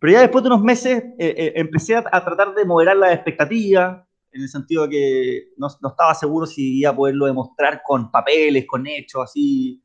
Pero 0.02 0.14
ya 0.14 0.20
después 0.20 0.42
de 0.42 0.48
unos 0.48 0.62
meses 0.62 1.04
eh, 1.18 1.34
eh, 1.36 1.52
empecé 1.56 1.94
a, 1.94 2.02
tratar 2.02 2.54
de 2.54 2.64
moderar 2.64 2.96
las 2.96 3.12
expectativas, 3.12 4.02
en 4.32 4.42
el 4.42 4.48
sentido 4.48 4.84
de 4.84 4.88
que 4.88 5.48
no, 5.56 5.68
no, 5.80 5.90
estaba 5.90 6.14
seguro 6.14 6.46
si 6.46 6.78
iba 6.78 6.90
a 6.90 6.96
poderlo 6.96 7.26
demostrar 7.26 7.82
con 7.84 8.10
papeles, 8.10 8.64
con 8.66 8.86
hechos, 8.86 9.24
así, 9.24 9.82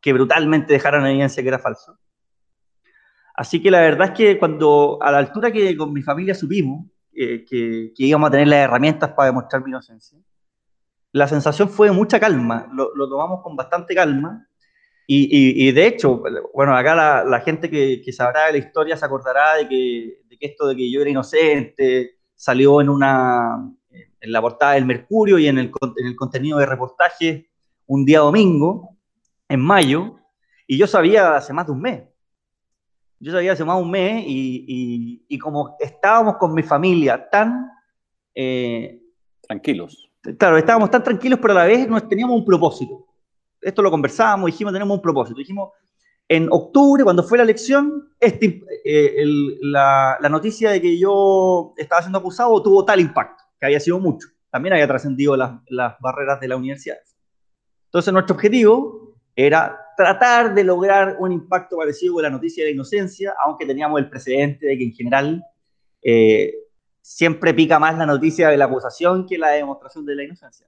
que 0.00 0.12
brutalmente 0.12 0.72
dejaran 0.72 1.06
evidencia 1.06 1.42
que 1.42 1.48
era 1.48 1.58
falso. 1.58 1.98
Así 3.34 3.62
que 3.62 3.70
la 3.70 3.80
verdad 3.80 4.08
es 4.08 4.14
que 4.14 4.38
cuando, 4.38 4.98
a 5.00 5.12
la 5.12 5.18
altura 5.18 5.50
que 5.50 5.76
con 5.76 5.92
mi 5.92 6.02
familia 6.02 6.34
supimos, 6.34 6.86
que, 7.12 7.92
íbamos 7.96 8.28
a 8.28 8.30
tener 8.30 8.48
las 8.48 8.60
herramientas 8.60 9.10
para 9.12 9.26
demostrar 9.26 9.62
mi 9.62 9.70
inocencia. 9.70 10.18
La 11.12 11.26
sensación 11.26 11.68
fue 11.68 11.88
de 11.88 11.92
mucha 11.92 12.20
calma, 12.20 12.68
lo, 12.72 13.08
tomamos 13.08 13.42
con 13.42 13.56
bastante 13.56 13.94
calma. 13.94 14.46
Y, 15.06 15.72
de 15.72 15.86
hecho, 15.86 16.22
bueno, 16.54 16.76
acá 16.76 16.94
la, 17.24 17.40
gente 17.40 17.68
que, 17.68 18.12
sabrá 18.12 18.46
de 18.46 18.52
la 18.52 18.58
historia 18.58 18.96
se 18.96 19.04
acordará 19.04 19.56
de 19.56 19.68
que, 19.68 20.22
de 20.28 20.38
que, 20.38 20.46
esto 20.46 20.68
de 20.68 20.76
que 20.76 20.90
yo 20.90 21.00
era 21.00 21.10
inocente 21.10 22.18
salió 22.36 22.80
en, 22.80 22.88
una, 22.88 23.70
en 24.20 24.32
la 24.32 24.40
portada 24.40 24.72
del 24.72 24.86
Mercurio 24.86 25.38
y 25.38 25.46
en 25.46 25.58
el, 25.58 25.72
en 25.96 26.06
el 26.06 26.16
contenido 26.16 26.58
de 26.58 26.66
reportaje 26.66 27.50
un 27.86 28.04
día 28.04 28.20
domingo, 28.20 28.96
en 29.48 29.60
mayo, 29.60 30.16
y 30.66 30.78
yo 30.78 30.86
sabía 30.86 31.36
hace 31.36 31.52
más 31.52 31.66
de 31.66 31.72
un 31.72 31.80
mes 31.80 32.10
yo 33.20 33.32
sabía 33.32 33.52
hace 33.52 33.64
más 33.64 33.76
de 33.76 33.82
un 33.82 33.90
mes 33.90 34.24
y, 34.26 35.24
y, 35.28 35.38
como 35.38 35.76
estábamos 35.78 36.36
con 36.38 36.54
mi 36.54 36.62
familia 36.62 37.28
tan... 37.30 37.70
Eh, 38.34 38.98
tranquilos. 39.46 40.10
Claro, 40.38 40.56
estábamos 40.56 40.90
tan 40.90 41.02
tranquilos, 41.02 41.38
pero 41.40 41.52
a 41.52 41.56
la 41.56 41.64
vez 41.66 41.86
nos 41.86 42.08
teníamos 42.08 42.38
un 42.38 42.44
propósito. 42.44 43.06
Esto 43.60 43.82
lo 43.82 43.90
conversábamos, 43.90 44.46
dijimos, 44.46 44.72
tenemos 44.72 44.94
un 44.94 45.02
propósito. 45.02 45.38
Dijimos, 45.38 45.70
en 46.28 46.48
octubre, 46.50 47.04
cuando 47.04 47.22
fue 47.22 47.36
la 47.36 47.44
elección, 47.44 48.10
este, 48.18 48.62
eh, 48.84 49.24
la, 49.60 50.16
la, 50.20 50.28
noticia 50.30 50.70
de 50.70 50.80
que 50.80 50.98
yo 50.98 51.74
estaba 51.76 52.00
siendo 52.00 52.18
acusado 52.18 52.62
tuvo 52.62 52.84
tal 52.84 53.00
impacto, 53.00 53.39
que 53.60 53.66
había 53.66 53.80
sido 53.80 54.00
mucho. 54.00 54.28
También 54.50 54.72
había 54.72 54.88
trascendido 54.88 55.36
las, 55.36 55.60
barreras 56.00 56.40
de 56.40 56.48
la 56.48 56.56
universidad. 56.56 56.96
Entonces, 57.86 58.12
nuestro 58.12 58.34
objetivo 58.34 59.16
era 59.36 59.78
tratar 59.96 60.54
de 60.54 60.64
lograr 60.64 61.16
un 61.20 61.32
impacto 61.32 61.76
parecido 61.76 62.14
con 62.14 62.22
la 62.22 62.30
noticia 62.30 62.64
de 62.64 62.70
la 62.70 62.74
inocencia, 62.74 63.34
aunque 63.44 63.66
teníamos 63.66 64.00
el 64.00 64.08
precedente 64.08 64.66
de 64.66 64.78
que 64.78 64.84
en 64.84 64.92
general 64.92 65.44
eh, 66.02 66.54
siempre 67.00 67.54
pica 67.54 67.78
más 67.78 67.96
la 67.98 68.06
noticia 68.06 68.48
de 68.48 68.56
la 68.56 68.64
acusación 68.64 69.26
que 69.26 69.38
la 69.38 69.50
demostración 69.50 70.04
de 70.06 70.14
la 70.14 70.24
inocencia. 70.24 70.66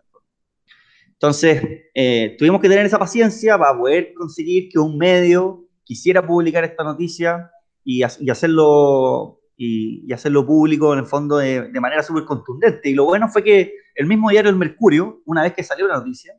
Entonces, 1.22 1.62
eh, 1.94 2.34
tuvimos 2.36 2.60
que 2.60 2.68
tener 2.68 2.84
esa 2.84 2.98
paciencia 2.98 3.56
para 3.56 3.78
poder 3.78 4.12
conseguir 4.12 4.68
que 4.68 4.80
un 4.80 4.98
medio 4.98 5.68
quisiera 5.84 6.26
publicar 6.26 6.64
esta 6.64 6.82
noticia 6.82 7.48
y, 7.84 8.02
hacerlo, 8.02 9.40
y, 9.64 10.12
hacerlo 10.12 10.44
público 10.44 10.92
en 10.92 11.00
el 11.00 11.06
fondo 11.06 11.38
de, 11.38 11.70
manera 11.80 12.02
súper 12.02 12.24
contundente. 12.24 12.90
Y 12.90 12.94
lo 12.94 13.04
bueno 13.04 13.28
fue 13.28 13.44
que 13.44 13.74
el 13.94 14.06
mismo 14.06 14.30
diario 14.30 14.50
El 14.50 14.56
Mercurio, 14.56 15.22
una 15.26 15.42
vez 15.42 15.54
que 15.54 15.62
salió 15.62 15.86
la 15.86 15.98
noticia, 15.98 16.34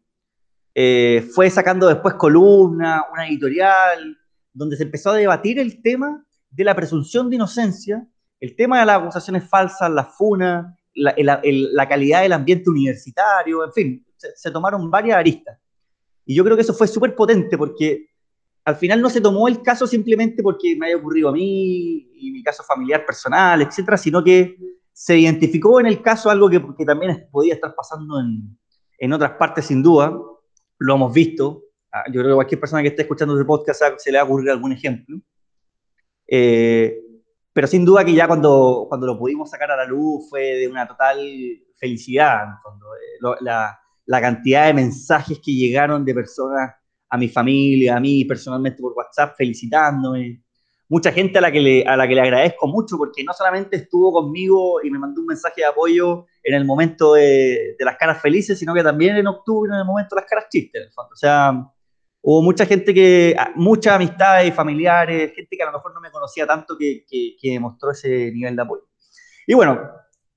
eh, 0.76 1.28
fue 1.34 1.50
sacando 1.50 1.88
después 1.88 2.16
columna, 2.16 3.06
una 3.12 3.28
editorial, 3.28 4.18
donde 4.52 4.76
se 4.76 4.84
empezó 4.84 5.12
a 5.12 5.16
debatir 5.16 5.60
el 5.60 5.82
tema 5.82 6.26
de 6.50 6.64
la 6.64 6.76
presunción 6.76 7.30
de 7.30 7.38
inocencia, 7.38 8.06
el 8.40 8.56
tema 8.56 8.80
de 8.80 8.86
las 8.88 9.00
acusaciones 9.00 9.48
falsas, 9.48 9.90
la 9.90 10.04
funa, 10.04 10.78
la, 10.94 11.88
calidad 11.88 12.24
del 12.24 12.34
ambiente 12.34 12.70
universitario, 12.70 13.64
en 13.64 13.72
fin, 13.72 14.06
se, 14.18 14.52
tomaron 14.52 14.92
varias 14.92 15.18
aristas. 15.18 15.58
Y 16.26 16.36
yo 16.36 16.44
creo 16.44 16.56
que 16.56 16.62
eso 16.62 16.74
fue 16.74 16.88
súper 16.88 17.16
potente 17.16 17.58
porque 17.58 18.08
al 18.66 18.76
final 18.76 19.02
no 19.02 19.10
se 19.10 19.22
tomó 19.22 19.48
el 19.48 19.62
caso 19.62 19.86
simplemente 19.88 20.42
porque 20.42 20.76
me 20.78 20.88
haya 20.88 20.98
ocurrido 20.98 21.30
a 21.30 21.34
mí 21.34 22.10
y 22.16 22.32
mi 22.32 22.42
caso 22.44 22.64
familiar 22.64 23.06
personal, 23.06 23.62
etcétera, 23.62 23.98
sino 23.98 24.24
que 24.24 24.58
se 24.92 25.18
identificó 25.18 25.80
en 25.80 25.88
el 25.88 26.02
caso 26.02 26.30
algo 26.30 26.50
que, 26.50 26.64
que 26.78 26.86
también 26.86 27.28
podía 27.32 27.56
estar 27.56 27.74
pasando 27.76 28.20
en, 28.20 28.58
en 28.98 29.14
otras 29.14 29.32
partes 29.32 29.66
sin 29.66 29.84
duda, 29.84 30.18
lo 30.78 30.96
hemos 30.96 31.14
visto. 31.14 31.64
Ah, 31.92 32.04
yo 32.08 32.22
creo 32.22 32.32
que 32.32 32.36
cualquier 32.36 32.60
persona 32.60 32.82
que 32.82 32.88
esté 32.90 33.02
escuchando 33.02 33.34
este 33.34 33.46
podcast 33.46 33.82
se 33.98 34.12
le 34.12 34.18
va 34.18 34.22
a 34.22 34.26
ocurrir 34.26 34.50
algún 34.50 34.72
ejemplo. 34.72 35.20
Eh, 36.28 37.00
pero 37.52 37.68
sin 37.68 37.86
duda 37.86 38.04
que 38.04 38.14
ya 38.14 38.28
cuando, 38.28 38.86
cuando 38.88 39.06
lo 39.06 39.18
pudimos 39.18 39.50
sacar 39.50 39.72
a 39.72 39.78
la 39.78 39.86
luz 39.86 40.30
fue 40.30 40.42
de 40.56 40.68
una 40.68 40.88
total 40.88 41.20
felicidad. 41.76 42.46
Eh, 42.46 43.36
la, 43.42 43.80
la, 44.06 44.22
cantidad 44.22 44.68
de 44.68 44.74
mensajes 44.74 45.40
que 45.44 45.54
llegaron 45.54 46.04
de 46.06 46.14
personas 46.14 46.74
a 47.14 47.18
mi 47.18 47.30
familia, 47.30 47.98
a 47.98 48.00
mí 48.00 48.26
personalmente 48.26 48.82
por 48.82 48.94
WhatsApp, 48.94 49.36
felicitándome, 49.38 50.42
mucha 50.90 51.12
gente 51.12 51.38
a 51.38 51.42
la, 51.42 51.52
que 51.52 51.62
le, 51.62 51.84
a 51.84 51.96
la 51.96 52.08
que 52.08 52.16
le 52.16 52.22
agradezco 52.22 52.66
mucho 52.66 52.98
porque 52.98 53.24
no 53.24 53.34
solamente 53.34 53.76
estuvo 53.76 54.12
conmigo 54.12 54.82
y 54.84 54.90
me 54.90 54.98
mandó 54.98 55.22
un 55.22 55.28
mensaje 55.28 55.62
de 55.62 55.66
apoyo 55.66 56.26
en 56.44 56.56
el 56.56 56.66
momento 56.66 57.14
de, 57.14 57.76
de 57.78 57.86
las 57.86 57.98
caras 57.98 58.20
felices, 58.20 58.58
sino 58.58 58.74
que 58.74 58.82
también 58.82 59.16
en 59.16 59.28
octubre 59.28 59.72
en 59.72 59.78
el 59.78 59.86
momento 59.86 60.16
de 60.16 60.22
las 60.22 60.30
caras 60.30 60.46
chistes, 60.50 60.82
en 60.82 60.88
el 60.88 60.92
fondo. 60.92 61.12
O 61.14 61.16
sea, 61.16 61.52
hubo 62.24 62.42
mucha 62.42 62.66
gente 62.66 62.92
que, 62.96 63.36
muchas 63.58 63.94
amistades 63.94 64.52
familiares, 64.56 65.34
gente 65.36 65.56
que 65.56 65.62
a 65.62 65.68
lo 65.68 65.74
mejor 65.74 65.94
no 65.94 66.02
me 66.02 66.10
conocía 66.10 66.48
tanto 66.48 66.76
que, 66.76 67.06
que, 67.08 67.36
que 67.40 67.52
demostró 67.52 67.92
ese 67.92 68.32
nivel 68.32 68.56
de 68.56 68.62
apoyo. 68.64 68.88
Y 69.46 69.54
bueno, 69.54 69.88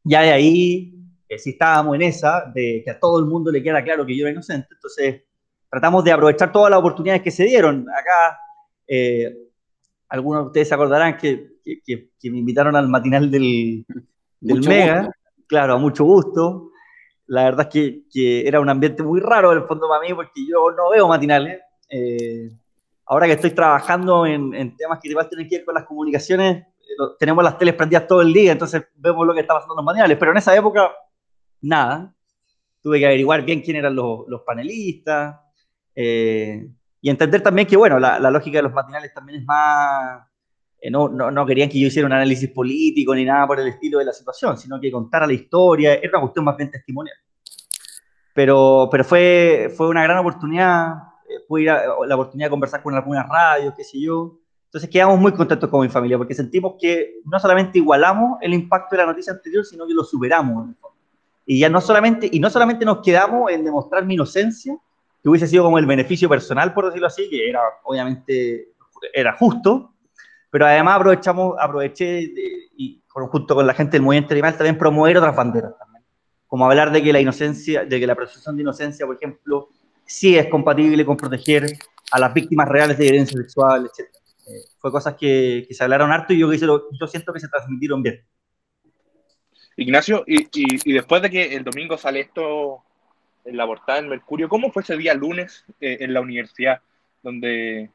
ya 0.04 0.20
de 0.20 0.32
ahí, 0.32 0.94
eh, 1.26 1.38
si 1.38 1.50
estábamos 1.50 1.94
en 1.94 2.02
esa, 2.02 2.52
de 2.54 2.82
que 2.84 2.90
a 2.90 3.00
todo 3.00 3.18
el 3.18 3.24
mundo 3.24 3.50
le 3.50 3.62
queda 3.62 3.82
claro 3.82 4.04
que 4.04 4.14
yo 4.14 4.26
era 4.26 4.32
inocente, 4.32 4.68
entonces 4.72 5.22
tratamos 5.70 6.04
de 6.04 6.12
aprovechar 6.12 6.52
todas 6.52 6.70
las 6.70 6.78
oportunidades 6.78 7.22
que 7.22 7.30
se 7.30 7.44
dieron. 7.44 7.86
Acá, 7.90 8.38
eh, 8.86 9.34
algunos 10.08 10.42
de 10.42 10.46
ustedes 10.46 10.68
se 10.68 10.74
acordarán 10.74 11.16
que, 11.16 11.56
que, 11.64 12.30
me 12.30 12.38
invitaron 12.38 12.76
al 12.76 12.88
matinal 12.88 13.30
del, 13.30 13.84
del 14.40 14.68
Mega, 14.68 15.10
claro, 15.46 15.74
a 15.74 15.78
mucho 15.78 16.04
gusto. 16.04 16.70
La 17.26 17.44
verdad 17.44 17.68
es 17.72 18.02
que, 18.12 18.46
era 18.46 18.60
un 18.60 18.68
ambiente 18.68 19.02
muy 19.02 19.20
raro 19.20 19.52
en 19.52 19.58
el 19.58 19.64
fondo 19.64 19.88
para 19.88 20.00
mí 20.00 20.14
porque 20.14 20.46
yo 20.46 20.70
no 20.70 20.90
veo 20.90 21.08
matinales. 21.08 21.60
Eh, 21.90 22.50
ahora 23.06 23.26
que 23.26 23.32
estoy 23.32 23.50
trabajando 23.50 24.26
en, 24.26 24.54
en, 24.54 24.76
temas 24.76 24.98
que 25.00 25.08
igual 25.08 25.28
tienen 25.28 25.48
que 25.48 25.56
ver 25.56 25.64
con 25.64 25.74
las 25.74 25.84
comunicaciones, 25.84 26.66
eh, 26.80 27.14
tenemos 27.18 27.42
las 27.42 27.58
teles 27.58 27.74
prendidas 27.74 28.06
todo 28.06 28.22
el 28.22 28.32
día, 28.32 28.52
entonces 28.52 28.84
vemos 28.94 29.26
lo 29.26 29.34
que 29.34 29.40
está 29.40 29.54
pasando 29.54 29.74
en 29.74 29.76
los 29.76 29.84
matinales, 29.84 30.18
pero 30.18 30.30
en 30.30 30.38
esa 30.38 30.54
época, 30.56 30.92
nada. 31.60 32.12
Tuve 32.80 33.00
que 33.00 33.06
averiguar 33.06 33.44
bien 33.44 33.62
quién 33.62 33.78
eran 33.78 33.96
los, 33.96 34.20
los 34.28 34.42
panelistas. 34.42 35.40
Eh, 35.96 36.68
y 37.00 37.10
entender 37.10 37.40
también 37.40 37.66
que, 37.66 37.76
bueno, 37.76 37.98
la, 37.98 38.18
lógica 38.30 38.58
de 38.58 38.62
los 38.62 38.72
matinales 38.72 39.12
también 39.14 39.40
es 39.40 39.46
más... 39.46 40.26
Eh, 40.78 40.90
no, 40.90 41.08
no, 41.08 41.46
querían 41.46 41.70
que 41.70 41.80
yo 41.80 41.88
hiciera 41.88 42.06
un 42.06 42.12
análisis 42.12 42.50
político 42.50 43.14
ni 43.14 43.24
nada 43.24 43.46
por 43.46 43.58
el 43.58 43.68
estilo 43.68 43.98
de 43.98 44.04
la 44.04 44.12
situación, 44.12 44.58
sino 44.58 44.78
que 44.78 44.90
contara 44.92 45.26
la 45.26 45.32
historia, 45.32 45.94
era 45.94 46.10
una 46.10 46.20
cuestión 46.20 46.44
más 46.44 46.56
bien 46.56 46.70
testimonial. 46.70 47.16
Pero, 48.34 48.88
pero 48.90 49.02
fue, 49.02 49.72
fue 49.74 49.88
una 49.88 50.02
gran 50.02 50.18
oportunidad, 50.18 50.94
eh, 51.28 51.40
pude 51.48 51.62
ir 51.62 51.70
a, 51.70 51.82
la 52.06 52.14
oportunidad 52.14 52.46
de 52.46 52.50
conversar 52.50 52.82
con 52.82 52.94
algunas 52.94 53.26
radios, 53.26 53.72
qué 53.74 53.82
sé 53.82 53.98
yo. 53.98 54.38
Entonces 54.66 54.90
quedamos 54.90 55.18
muy 55.18 55.32
contentos 55.32 55.70
con 55.70 55.80
mi 55.80 55.88
familia 55.88 56.18
porque 56.18 56.34
sentimos 56.34 56.74
que 56.78 57.20
no 57.24 57.40
solamente 57.40 57.78
igualamos 57.78 58.38
el 58.42 58.52
impacto 58.52 58.94
de 58.94 59.02
la 59.02 59.06
noticia 59.06 59.32
anterior, 59.32 59.64
sino 59.64 59.86
que 59.86 59.94
lo 59.94 60.04
superamos. 60.04 60.68
Y 61.46 61.60
ya 61.60 61.70
no 61.70 61.80
solamente, 61.80 62.28
y 62.30 62.40
no 62.40 62.50
solamente 62.50 62.84
nos 62.84 63.00
quedamos 63.00 63.50
en 63.50 63.64
demostrar 63.64 64.04
mi 64.04 64.14
inocencia, 64.14 64.76
que 65.26 65.30
hubiese 65.30 65.48
sido 65.48 65.64
como 65.64 65.76
el 65.76 65.86
beneficio 65.86 66.28
personal, 66.28 66.72
por 66.72 66.86
decirlo 66.86 67.08
así, 67.08 67.28
que 67.28 67.50
era 67.50 67.60
obviamente 67.82 68.68
era 69.12 69.36
justo, 69.36 69.92
pero 70.50 70.66
además 70.66 71.00
aprovechamos, 71.00 71.56
aproveché 71.58 72.32
y 72.76 73.02
junto 73.08 73.56
con 73.56 73.66
la 73.66 73.74
gente 73.74 73.96
del 73.96 74.02
movimiento 74.02 74.34
animal 74.34 74.56
también 74.56 74.78
promover 74.78 75.18
otras 75.18 75.34
banderas 75.34 75.76
también. 75.76 76.04
Como 76.46 76.64
hablar 76.64 76.92
de 76.92 77.02
que 77.02 77.12
la 77.12 77.18
inocencia, 77.18 77.84
de 77.84 77.98
que 77.98 78.06
la 78.06 78.14
presunción 78.14 78.54
de 78.54 78.62
inocencia, 78.62 79.04
por 79.04 79.16
ejemplo, 79.16 79.70
sí 80.04 80.38
es 80.38 80.46
compatible 80.46 81.04
con 81.04 81.16
proteger 81.16 81.76
a 82.12 82.20
las 82.20 82.32
víctimas 82.32 82.68
reales 82.68 82.96
de 82.96 83.06
violencia 83.06 83.36
sexual, 83.36 83.86
etc. 83.86 84.08
Eh, 84.46 84.52
fue 84.78 84.92
cosas 84.92 85.16
que, 85.16 85.64
que, 85.66 85.74
se 85.74 85.82
hablaron 85.82 86.12
harto 86.12 86.34
y 86.34 86.38
yo, 86.38 86.52
yo 86.52 87.06
siento 87.08 87.32
que 87.32 87.40
se 87.40 87.48
transmitieron 87.48 88.00
bien. 88.00 88.24
Ignacio, 89.76 90.22
y, 90.24 90.92
después 90.92 91.20
de 91.20 91.30
que 91.30 91.56
el 91.56 91.64
domingo 91.64 91.98
sale 91.98 92.20
esto 92.20 92.84
en 93.46 93.56
la 93.56 93.66
portada 93.66 94.00
del 94.00 94.10
Mercurio, 94.10 94.48
¿cómo 94.48 94.70
fue 94.70 94.82
ese 94.82 94.96
día 94.96 95.14
lunes 95.14 95.64
eh, 95.80 95.98
en 96.00 96.12
la 96.12 96.20
universidad 96.20 96.80
donde 97.22 97.90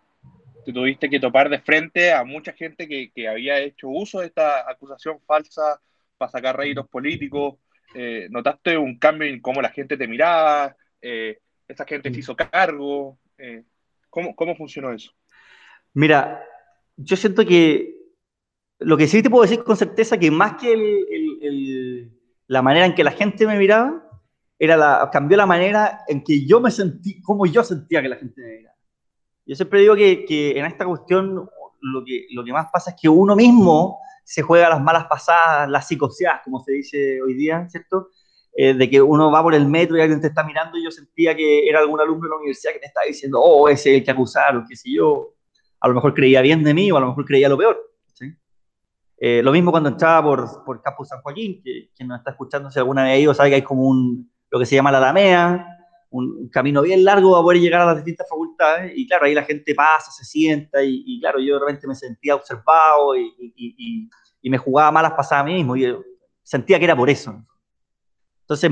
te 0.66 0.74
tuviste 0.74 1.10
que 1.10 1.20
topar 1.20 1.50
de 1.50 1.60
frente 1.60 2.14
a 2.14 2.24
mucha 2.24 2.54
gente 2.54 2.88
que, 2.88 3.12
que 3.12 3.28
había 3.28 3.60
hecho 3.60 3.90
uso 3.90 4.20
de 4.20 4.28
esta 4.28 4.70
acusación 4.70 5.20
falsa 5.26 5.82
para 6.18 6.32
sacar 6.32 6.58
réditos 6.58 6.88
políticos? 6.88 7.56
Eh, 7.94 8.28
¿Notaste 8.30 8.78
un 8.78 8.98
cambio 8.98 9.28
en 9.28 9.42
cómo 9.42 9.62
la 9.62 9.70
gente 9.70 9.98
te 9.98 10.08
miraba? 10.08 10.76
¿Esa 11.02 11.86
gente 11.86 12.14
se 12.14 12.20
hizo 12.20 12.36
cargo? 12.36 13.18
¿cómo, 14.10 14.36
¿Cómo 14.36 14.56
funcionó 14.56 14.94
eso? 14.94 15.12
Mira, 15.94 16.44
yo 16.96 17.16
siento 17.16 17.46
que 17.46 18.02
lo 18.82 18.98
que 18.98 19.08
sí 19.08 19.22
te 19.22 19.30
puedo 19.30 19.44
decir 19.44 19.64
con 19.64 19.78
certeza 19.78 20.18
que 20.18 20.32
más 20.32 20.56
que 20.56 20.74
el, 20.74 22.12
la 22.48 22.62
manera 22.62 22.86
en 22.86 22.96
que 22.96 23.04
la 23.04 23.12
gente 23.12 23.46
me 23.46 23.58
miraba, 23.58 24.04
era 24.64 24.78
la, 24.78 25.10
cambió 25.12 25.36
la 25.38 25.48
manera 25.48 26.02
en 26.08 26.24
que 26.24 26.46
yo 26.46 26.62
me 26.62 26.70
sentí, 26.70 27.20
como 27.24 27.48
yo 27.48 27.64
sentía 27.64 28.00
que 28.00 28.10
la 28.10 28.16
gente 28.18 28.40
me 28.40 28.58
miraba. 28.58 28.76
Yo 29.44 29.56
siempre 29.56 29.82
digo 29.82 29.96
que, 29.96 30.24
que 30.24 30.52
en 30.52 30.66
esta 30.66 30.86
cuestión 30.86 31.50
lo 31.82 32.06
que, 32.06 32.28
lo 32.30 32.44
que 32.44 32.54
más 32.54 32.68
pasa 32.72 32.92
es 32.92 32.98
que 33.02 33.10
uno 33.10 33.36
mismo 33.36 33.98
se 34.24 34.44
juega 34.44 34.70
las 34.70 34.80
malas 34.80 35.06
pasadas, 35.06 35.68
las 35.68 35.88
psicoseas, 35.88 36.42
como 36.44 36.60
se 36.60 36.74
dice 36.74 37.20
hoy 37.24 37.34
día, 37.34 37.68
¿cierto? 37.70 38.10
Eh, 38.54 38.76
de 38.76 38.88
que 38.88 39.02
uno 39.02 39.32
va 39.32 39.42
por 39.42 39.56
el 39.56 39.66
metro 39.68 39.98
y 39.98 40.02
alguien 40.02 40.22
te 40.22 40.28
está 40.28 40.44
mirando 40.44 40.78
y 40.78 40.84
yo 40.84 40.92
sentía 40.92 41.36
que 41.36 41.68
era 41.68 41.80
algún 41.80 42.00
alumno 42.00 42.26
de 42.26 42.30
la 42.30 42.36
universidad 42.36 42.74
que 42.74 42.82
te 42.82 42.86
estaba 42.86 43.08
diciendo, 43.08 43.42
oh, 43.42 43.68
ese 43.68 43.90
es 43.90 43.98
el 43.98 44.04
que 44.04 44.12
acusaron, 44.12 44.64
qué 44.70 44.76
sé 44.76 44.92
yo 44.94 45.34
a 45.80 45.88
lo 45.88 45.96
mejor 45.96 46.14
creía 46.14 46.42
bien 46.42 46.64
de 46.64 46.76
mí 46.76 46.92
o 46.92 46.98
a 46.98 47.00
lo 47.00 47.08
mejor 47.08 47.26
creía 47.26 47.50
lo 47.50 47.58
peor. 47.58 47.82
Eh, 49.24 49.42
lo 49.44 49.52
mismo 49.52 49.72
cuando 49.72 49.90
entraba 49.90 50.24
por, 50.24 50.64
por 50.64 50.82
Campus 50.82 51.08
San 51.08 51.22
Joaquín, 51.22 51.62
que 51.64 51.90
quien 51.96 52.08
nos 52.08 52.20
está 52.20 52.32
escuchando, 52.32 52.70
si 52.70 52.80
alguna 52.80 53.04
vez 53.04 53.12
ha 53.12 53.18
ido, 53.18 53.34
sabe 53.34 53.50
que 53.50 53.56
hay 53.56 53.62
como 53.62 53.84
un, 53.84 54.32
lo 54.52 54.60
que 54.60 54.66
se 54.66 54.76
llama 54.76 54.92
la 54.92 55.00
Alameda, 55.00 55.66
un, 56.12 56.50
camino 56.50 56.82
bien 56.82 57.04
largo 57.04 57.32
para 57.32 57.42
poder 57.42 57.62
llegar 57.62 57.82
a 57.82 57.86
las 57.86 57.96
distintas 57.96 58.30
facultades, 58.30 58.92
y 58.96 59.08
claro, 59.08 59.26
ahí 59.26 59.34
la 59.34 59.44
gente 59.44 59.74
pasa, 59.74 60.12
se 60.12 60.26
sienta, 60.26 60.84
y, 60.84 61.20
claro, 61.22 61.40
yo 61.40 61.58
realmente 61.58 61.88
me 61.88 61.96
sentía 61.96 62.36
observado 62.36 63.16
y, 63.16 63.34
y, 63.56 64.50
me 64.50 64.58
jugaba 64.58 64.92
malas 64.92 65.14
pasadas 65.14 65.44
a 65.44 65.46
mí 65.46 65.56
mismo, 65.56 65.76
y 65.76 65.96
sentía 66.44 66.78
que 66.78 66.86
era 66.86 66.96
por 66.96 67.10
eso. 67.10 67.44
Entonces, 68.42 68.70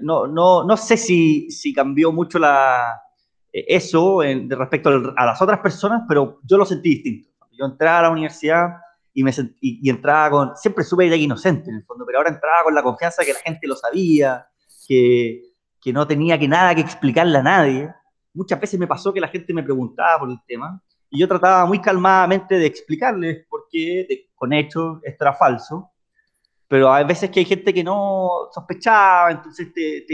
no, 0.00 0.26
no, 0.26 0.64
no 0.64 0.76
sé 0.76 0.96
si, 0.96 1.50
si 1.50 1.74
cambió 1.74 2.10
mucho 2.10 2.38
la, 2.38 2.98
eh, 3.52 3.64
eso 3.68 4.20
de 4.20 4.56
respecto 4.56 4.90
a 5.16 5.26
las 5.26 5.42
otras 5.42 5.60
personas, 5.60 6.02
pero 6.08 6.40
yo 6.44 6.56
lo 6.56 6.64
sentí 6.64 6.90
distinto. 6.90 7.28
Yo 7.52 7.66
entraba 7.66 7.98
a 7.98 8.02
la 8.02 8.10
universidad 8.10 8.68
y, 9.12 9.24
me 9.24 9.32
y, 9.60 9.90
entraba 9.90 10.30
con, 10.30 10.56
siempre 10.56 10.84
supe 10.84 11.08
que 11.08 11.16
inocente 11.16 11.70
en 11.70 11.76
el 11.76 11.84
fondo, 11.84 12.04
pero 12.06 12.18
ahora 12.18 12.30
entraba 12.30 12.62
con 12.64 12.74
la 12.74 12.82
confianza 12.82 13.24
que 13.24 13.32
la 13.32 13.40
gente 13.40 13.66
lo 13.66 13.74
sabía, 13.74 14.46
que, 14.88 15.92
no 15.92 16.06
tenía 16.06 16.38
que 16.38 16.48
nada 16.48 16.74
que 16.74 16.80
explicarle 16.82 17.38
a 17.38 17.42
nadie. 17.42 17.94
Muchas 18.34 18.60
veces 18.60 18.80
me 18.80 18.86
pasó 18.86 19.12
que 19.12 19.20
la 19.20 19.28
gente 19.28 19.54
me 19.54 19.62
preguntaba 19.62 20.18
por 20.20 20.30
el 20.30 20.38
tema 20.46 20.82
y 21.08 21.20
yo 21.20 21.28
trataba 21.28 21.64
muy 21.64 21.80
calmadamente 21.80 22.58
de 22.58 22.66
explicarles 22.66 23.46
por 23.48 23.68
qué, 23.70 24.28
con 24.34 24.52
hechos, 24.52 24.98
esto 25.02 25.24
era 25.24 25.32
falso 25.34 25.92
pero 26.68 26.92
hay 26.92 27.04
veces 27.04 27.30
que 27.30 27.40
hay 27.40 27.46
gente 27.46 27.72
que 27.72 27.82
no 27.82 28.50
sospechaba, 28.52 29.30
entonces 29.30 29.72
te, 29.72 30.04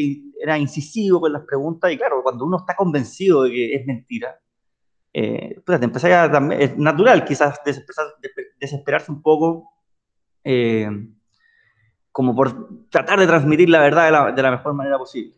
era 0.40 0.56
incisivo 0.56 1.20
con 1.20 1.32
las 1.32 1.42
preguntas, 1.42 1.90
y 1.90 1.98
claro, 1.98 2.22
cuando 2.22 2.44
uno 2.44 2.58
está 2.58 2.76
convencido 2.76 3.42
de 3.42 3.50
que 3.50 3.74
es 3.74 3.84
mentira, 3.84 4.40
eh, 5.12 5.60
pues 5.66 5.80
te 5.80 5.84
empezás 5.84 6.12
a, 6.12 6.54
es 6.54 6.76
natural 6.78 7.24
quizás 7.24 7.60
desesperarse 8.60 9.10
un 9.10 9.20
poco, 9.20 9.72
eh, 10.44 10.88
como 12.14 12.32
por 12.32 12.88
tratar 12.90 13.18
de 13.18 13.26
transmitir 13.26 13.68
la 13.68 13.80
verdad 13.80 14.04
de 14.04 14.12
la, 14.12 14.30
de 14.30 14.40
la 14.40 14.52
mejor 14.52 14.72
manera 14.72 14.96
posible. 14.96 15.34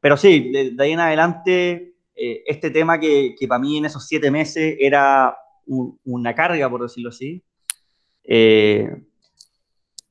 Pero 0.00 0.16
sí, 0.16 0.50
de, 0.50 0.74
ahí 0.82 0.92
en 0.92 1.00
adelante, 1.00 1.94
eh, 2.14 2.42
este 2.46 2.70
tema 2.70 2.98
que, 2.98 3.34
que, 3.38 3.46
para 3.46 3.58
mí 3.58 3.76
en 3.76 3.84
esos 3.84 4.08
siete 4.08 4.30
meses 4.30 4.78
era 4.80 5.36
una 5.66 6.34
carga, 6.34 6.70
por 6.70 6.80
decirlo 6.80 7.10
así, 7.10 7.44
eh, 8.24 8.96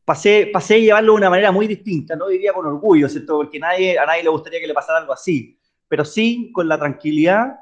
pasé, 0.06 0.52
pasé 0.54 0.76
a 0.76 0.78
llevarlo 0.78 1.14
de 1.14 1.18
una 1.18 1.32
manera 1.32 1.52
muy 1.52 1.66
distinta, 1.66 2.16
no 2.16 2.28
diría 2.28 2.54
con 2.54 2.68
orgullo, 2.68 3.10
¿cierto? 3.10 3.38
Porque 3.38 3.58
nadie, 3.58 3.98
a 3.98 4.06
nadie 4.06 4.22
le 4.22 4.30
gustaría 4.30 4.60
que 4.60 4.68
le 4.68 4.76
pasara 4.76 5.00
algo 5.00 5.14
así, 5.14 5.58
pero 5.88 6.06
sí 6.06 6.52
con 6.54 6.68
la 6.68 6.78
tranquilidad 6.78 7.56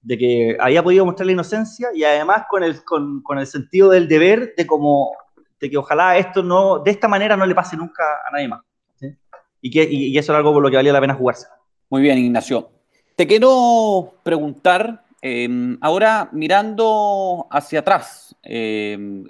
de 0.00 0.16
que 0.16 0.56
había 0.58 0.82
podido 0.82 1.04
mostrar 1.04 1.26
la 1.26 1.32
inocencia 1.32 1.88
y 1.94 2.02
además 2.02 2.44
con 2.48 2.64
el, 2.64 2.82
con, 2.82 3.20
con 3.22 3.38
el 3.38 3.46
sentido 3.46 3.90
del 3.90 4.08
deber 4.08 4.54
de 4.56 4.66
como 4.66 5.12
de 5.60 5.70
que 5.70 5.76
ojalá 5.76 6.16
esto 6.16 6.42
no, 6.42 6.78
de 6.78 6.90
esta 6.90 7.06
manera 7.06 7.36
no 7.36 7.44
le 7.44 7.54
pase 7.54 7.76
nunca 7.76 8.02
a 8.26 8.30
nadie 8.30 8.48
más. 8.48 8.62
Y, 9.62 9.70
que, 9.70 9.86
y, 9.90 10.16
eso 10.16 10.32
era 10.32 10.38
algo 10.38 10.54
por 10.54 10.62
lo 10.62 10.70
que 10.70 10.76
valía 10.76 10.92
la 10.92 11.02
pena 11.02 11.14
jugarse. 11.14 11.46
Muy 11.90 12.00
bien, 12.00 12.16
Ignacio. 12.16 12.70
Te 13.14 13.26
quiero 13.26 14.14
preguntar, 14.22 15.04
eh, 15.20 15.76
ahora 15.82 16.30
mirando 16.32 17.46
hacia 17.50 17.80
atrás, 17.80 18.34
eh, 18.42 19.22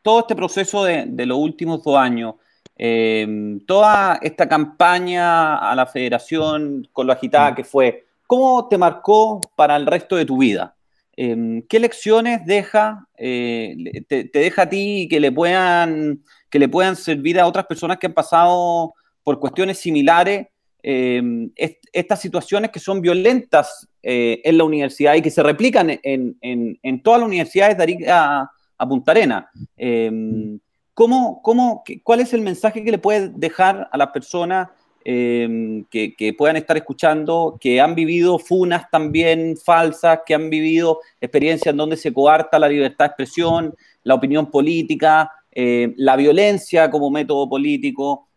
todo 0.00 0.20
este 0.20 0.34
proceso 0.34 0.84
de, 0.84 1.26
los 1.26 1.36
últimos 1.36 1.82
dos 1.82 1.98
años, 1.98 2.36
eh, 2.76 3.58
toda 3.66 4.18
esta 4.22 4.48
campaña 4.48 5.58
a 5.58 5.74
la 5.74 5.84
federación 5.84 6.88
con 6.92 7.06
lo 7.06 7.12
agitada 7.12 7.50
mm. 7.50 7.54
que 7.54 7.64
fue, 7.64 8.06
¿cómo 8.26 8.68
te 8.68 8.78
marcó 8.78 9.40
para 9.54 9.76
el 9.76 9.84
resto 9.84 10.16
de 10.16 10.24
tu 10.24 10.38
vida? 10.38 10.74
Eh, 11.16 11.62
¿Qué 11.68 11.78
lecciones 11.78 12.44
deja, 12.46 13.06
eh, 13.16 14.04
te, 14.08 14.28
deja 14.32 14.62
a 14.62 14.68
ti 14.68 15.06
que 15.08 15.20
le, 15.20 15.32
puedan, 15.32 16.22
que 16.50 16.58
le 16.58 16.68
puedan 16.68 16.96
servir 16.96 17.38
a 17.38 17.46
otras 17.46 17.66
personas 17.66 17.98
que 17.98 18.06
han 18.06 18.14
pasado 18.14 18.94
por 19.22 19.40
cuestiones 19.40 19.78
similares? 19.78 20.48
estas 20.86 22.20
situaciones 22.20 22.70
que 22.70 22.78
son 22.78 23.00
violentas 23.00 23.88
en 24.02 24.58
la 24.58 24.64
universidad 24.64 25.14
y 25.14 25.22
que 25.22 25.30
se 25.30 25.42
replican 25.42 25.98
en, 26.02 26.36
en 26.42 27.02
todas 27.02 27.20
las 27.20 27.26
universidades 27.26 27.78
de 27.78 27.82
Arica, 27.82 28.50
a 28.78 28.88
Punta 28.88 29.12
Arena. 29.12 29.50
Em, 29.76 30.58
¿cómo, 30.92 31.40
cómo, 31.42 31.82
¿Cuál 32.02 32.20
es 32.20 32.32
el 32.32 32.40
mensaje 32.40 32.84
que 32.84 32.90
le 32.90 32.98
puede 32.98 33.30
dejar 33.30 33.88
a 33.90 33.96
las 33.98 34.08
personas 34.08 34.68
em, 35.04 35.84
que, 35.84 36.34
puedan 36.36 36.56
estar 36.56 36.76
escuchando, 36.76 37.56
que 37.60 37.80
han 37.80 37.94
vivido 37.94 38.38
funas 38.38 38.90
también 38.90 39.56
falsas, 39.56 40.20
que 40.26 40.34
han 40.34 40.50
vivido 40.50 41.00
experiencias 41.20 41.72
en 41.72 41.76
donde 41.76 41.96
se 41.96 42.12
coarta 42.12 42.58
la 42.58 42.68
libertad 42.68 43.04
de 43.04 43.08
expresión, 43.08 43.74
la 44.02 44.14
opinión 44.14 44.50
política, 44.50 45.30
em, 45.50 45.94
la 45.96 46.16
violencia 46.16 46.90
como 46.90 47.10
método 47.10 47.48
político? 47.48 48.28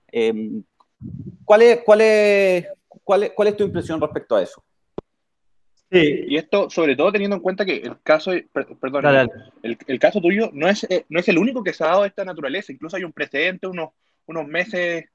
¿cuál, 1.46 1.62
es, 1.62 1.80
cuál, 1.86 2.02
es, 2.02 2.68
cuál, 3.04 3.24
es, 3.24 3.32
¿Cuál 3.32 3.48
es 3.50 3.58
tu 3.58 3.64
impresión 3.64 4.02
respecto 4.02 4.36
a 4.36 4.44
eso? 4.44 4.64
Y 5.90 6.36
esto, 6.36 6.70
sobre 6.70 6.98
todo 6.98 7.14
teniendo 7.14 7.38
en 7.38 7.42
cuenta 7.42 7.66
que 7.66 7.78
el 7.78 8.02
caso, 8.02 8.32
perdón, 8.82 9.30
El, 9.64 10.00
caso 10.00 10.20
tuyo 10.20 10.50
no 10.54 10.68
es, 10.68 10.84
eh, 10.90 11.06
no 11.08 11.20
es 11.20 11.28
el 11.30 11.38
único 11.38 11.64
que 11.64 11.72
se 11.72 11.84
ha 11.84 11.88
dado 11.88 12.02
de 12.02 12.10
esta 12.10 12.26
naturaleza. 12.26 12.74
Incluso 12.74 12.98
hay 12.98 13.06
un 13.06 13.14
precedente 13.14 13.68
unos, 13.68 13.92
unos 14.26 14.46
meses 14.48 15.06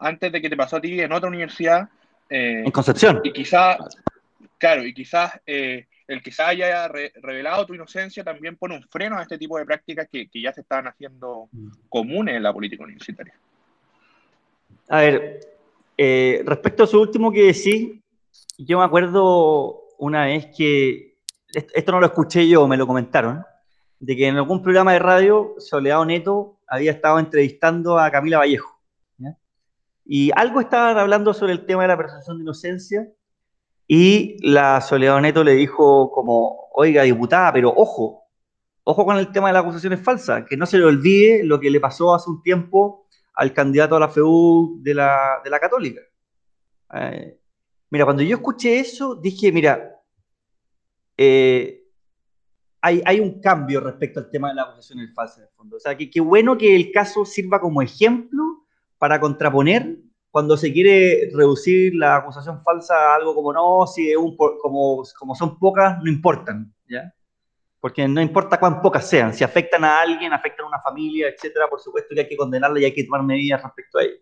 antes 0.00 0.32
de 0.32 0.40
que 0.40 0.50
te 0.50 0.56
pasó 0.56 0.76
a 0.76 0.80
ti 0.80 1.00
en 1.00 1.12
otra 1.12 1.28
universidad. 1.28 1.88
Eh, 2.28 2.62
en 2.64 2.70
Concepción. 2.70 3.20
Y 3.24 3.32
quizás, 3.32 3.78
claro, 4.58 4.84
y 4.84 4.94
quizás 4.94 5.40
eh, 5.46 5.86
el 6.06 6.22
que 6.22 6.30
se 6.30 6.42
haya 6.42 6.88
revelado 6.88 7.66
tu 7.66 7.74
inocencia 7.74 8.24
también 8.24 8.56
pone 8.56 8.76
un 8.76 8.82
freno 8.84 9.18
a 9.18 9.22
este 9.22 9.38
tipo 9.38 9.58
de 9.58 9.66
prácticas 9.66 10.08
que, 10.10 10.28
que 10.28 10.40
ya 10.40 10.52
se 10.52 10.62
están 10.62 10.86
haciendo 10.86 11.48
mm. 11.52 11.68
comunes 11.88 12.36
en 12.36 12.42
la 12.42 12.52
política 12.52 12.84
universitaria. 12.84 13.34
A 14.88 15.00
ver, 15.00 15.40
respecto 16.46 16.84
a 16.84 16.86
su 16.86 17.00
último 17.00 17.30
que 17.30 17.52
decís, 17.52 17.98
yo 18.56 18.78
me 18.78 18.84
acuerdo 18.84 19.82
una 19.98 20.26
vez 20.26 20.46
que, 20.56 21.16
esto 21.52 21.92
no 21.92 22.00
lo 22.00 22.06
escuché 22.06 22.48
yo, 22.48 22.66
me 22.66 22.76
lo 22.76 22.86
comentaron, 22.86 23.44
de 24.00 24.16
que 24.16 24.28
en 24.28 24.36
algún 24.36 24.62
programa 24.62 24.92
de 24.92 24.98
radio 25.00 25.54
Soledad 25.58 26.04
Neto 26.04 26.58
había 26.66 26.92
estado 26.92 27.18
entrevistando 27.18 27.98
a 27.98 28.10
Camila 28.10 28.38
Vallejo. 28.38 28.77
Y 30.10 30.30
algo 30.34 30.62
estaban 30.62 30.96
hablando 30.96 31.34
sobre 31.34 31.52
el 31.52 31.66
tema 31.66 31.82
de 31.82 31.88
la 31.88 31.98
presunción 31.98 32.38
de 32.38 32.42
inocencia 32.42 33.06
y 33.86 34.38
la 34.40 34.80
Soledad 34.80 35.20
Neto 35.20 35.44
le 35.44 35.52
dijo 35.52 36.10
como, 36.10 36.70
oiga, 36.72 37.02
diputada, 37.02 37.52
pero 37.52 37.74
ojo, 37.76 38.22
ojo 38.84 39.04
con 39.04 39.18
el 39.18 39.30
tema 39.30 39.48
de 39.48 39.52
las 39.52 39.64
acusaciones 39.64 40.00
falsas, 40.00 40.46
que 40.48 40.56
no 40.56 40.64
se 40.64 40.78
le 40.78 40.86
olvide 40.86 41.44
lo 41.44 41.60
que 41.60 41.68
le 41.68 41.78
pasó 41.78 42.14
hace 42.14 42.30
un 42.30 42.42
tiempo 42.42 43.06
al 43.34 43.52
candidato 43.52 43.96
a 43.96 44.00
la 44.00 44.08
FEU 44.08 44.78
de 44.80 44.94
la, 44.94 45.42
de 45.44 45.50
la 45.50 45.60
Católica. 45.60 46.00
Eh, 46.94 47.38
mira, 47.90 48.06
cuando 48.06 48.22
yo 48.22 48.36
escuché 48.36 48.80
eso, 48.80 49.14
dije, 49.14 49.52
mira, 49.52 49.94
eh, 51.18 51.82
hay, 52.80 53.02
hay, 53.04 53.20
un 53.20 53.42
cambio 53.42 53.80
respecto 53.80 54.20
al 54.20 54.30
tema 54.30 54.48
de 54.48 54.54
las 54.54 54.68
acusaciones 54.68 55.12
falsas, 55.14 55.38
en 55.40 55.44
el 55.44 55.50
fondo. 55.50 55.76
O 55.76 55.80
sea, 55.80 55.94
que 55.98 56.08
qué 56.08 56.20
bueno 56.20 56.56
que 56.56 56.74
el 56.74 56.92
caso 56.92 57.26
sirva 57.26 57.60
como 57.60 57.82
ejemplo 57.82 58.64
para 58.98 59.20
contraponer 59.20 59.96
cuando 60.30 60.56
se 60.56 60.72
quiere 60.72 61.30
reducir 61.34 61.94
la 61.94 62.16
acusación 62.16 62.62
falsa 62.62 62.94
a 62.94 63.16
algo 63.16 63.34
como 63.34 63.52
no, 63.52 63.86
si 63.86 64.14
un, 64.14 64.36
como, 64.36 65.02
como 65.18 65.34
son 65.34 65.58
pocas, 65.58 65.98
no 66.02 66.10
importan, 66.10 66.72
¿ya? 66.88 67.12
porque 67.80 68.06
no 68.08 68.20
importa 68.20 68.58
cuán 68.58 68.82
pocas 68.82 69.08
sean, 69.08 69.32
si 69.32 69.44
afectan 69.44 69.84
a 69.84 70.00
alguien, 70.00 70.32
afectan 70.32 70.66
a 70.66 70.68
una 70.68 70.80
familia, 70.80 71.28
etcétera, 71.28 71.68
por 71.68 71.80
supuesto 71.80 72.14
que 72.14 72.22
hay 72.22 72.28
que 72.28 72.36
condenarla 72.36 72.80
y 72.80 72.84
hay 72.84 72.92
que 72.94 73.04
tomar 73.04 73.22
medidas 73.22 73.62
respecto 73.62 73.98
a 73.98 74.02
ello. 74.02 74.16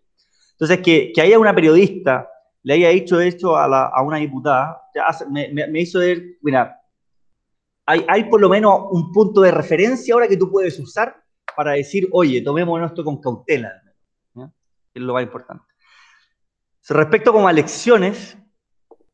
Entonces, 0.51 0.79
que, 0.79 1.11
que 1.13 1.21
haya 1.21 1.39
una 1.39 1.53
periodista 1.53 2.29
le 2.63 2.73
haya 2.73 2.89
dicho 2.89 3.19
esto 3.19 3.55
a, 3.55 4.01
una 4.03 4.17
diputada, 4.17 4.81
me, 5.29 5.49
me, 5.53 5.79
hizo 5.79 5.99
ver, 5.99 6.21
mira, 6.41 6.77
hay, 7.85 8.05
hay 8.09 8.25
por 8.25 8.41
lo 8.41 8.49
menos 8.49 8.87
un 8.91 9.11
punto 9.13 9.41
de 9.41 9.51
referencia 9.51 10.13
ahora 10.13 10.27
que 10.27 10.35
tú 10.35 10.51
puedes 10.51 10.77
usar 10.77 11.15
para 11.55 11.71
decir, 11.73 12.09
oye, 12.11 12.41
tomemos 12.41 12.81
esto 12.83 13.03
con 13.05 13.21
cautela, 13.21 13.71
¿ya? 13.85 13.86
Es 14.97 15.03
lo 15.03 15.13
más 15.13 15.23
importante. 15.23 15.63
Respecto 16.89 17.33
como 17.33 17.47
a 17.47 17.51
elecciones, 17.51 18.37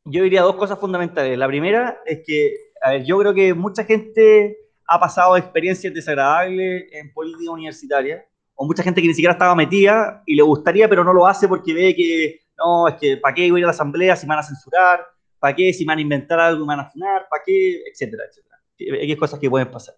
yo 0.06 0.24
diría 0.24 0.42
dos 0.42 0.56
cosas 0.56 0.80
fundamentales. 0.80 1.38
La 1.38 1.48
primera 1.48 2.02
es 2.06 2.22
que 2.26 2.56
a 2.84 2.92
ver, 2.92 3.06
yo 3.06 3.18
creo 3.18 3.34
que 3.34 3.54
mucha 3.54 3.86
gente 3.86 4.58
ha 4.86 5.00
pasado 5.00 5.38
experiencias 5.38 5.94
desagradables 5.94 6.92
en 6.92 7.14
política 7.14 7.50
universitaria, 7.52 8.26
o 8.56 8.68
mucha 8.68 8.84
gente 8.84 9.02
que 9.02 9.08
ni 9.08 9.14
siquiera 9.14 9.32
estaba 9.32 9.56
metida 9.56 10.22
y 10.26 10.36
le 10.36 10.44
gustaría, 10.44 10.90
pero 10.90 11.04
no 11.06 11.14
lo 11.14 11.26
hace 11.26 11.48
porque 11.48 11.74
ve 11.74 11.96
que, 11.96 12.42
no, 12.58 12.90
es 12.90 12.96
que, 12.96 13.18
¿para 13.18 13.34
qué 13.34 13.50
voy 13.50 13.60
a 13.60 13.62
ir 13.62 13.66
a 13.66 13.68
la 13.68 13.72
asamblea 13.72 14.18
si 14.18 14.28
me 14.28 14.32
van 14.32 14.40
a 14.40 14.48
censurar? 14.48 15.06
¿Para 15.40 15.56
qué 15.56 15.72
si 15.72 15.86
me 15.86 15.92
van 15.92 16.00
a 16.00 16.02
inventar 16.02 16.40
algo 16.42 16.66
me 16.66 16.76
van 16.76 16.86
a 16.86 16.90
funar? 16.90 17.26
¿Para 17.30 17.42
qué? 17.46 17.84
Etcétera, 17.90 18.24
etcétera. 18.30 18.58
Hay 19.02 19.16
cosas 19.16 19.40
que 19.40 19.50
pueden 19.50 19.72
pasar. 19.72 19.96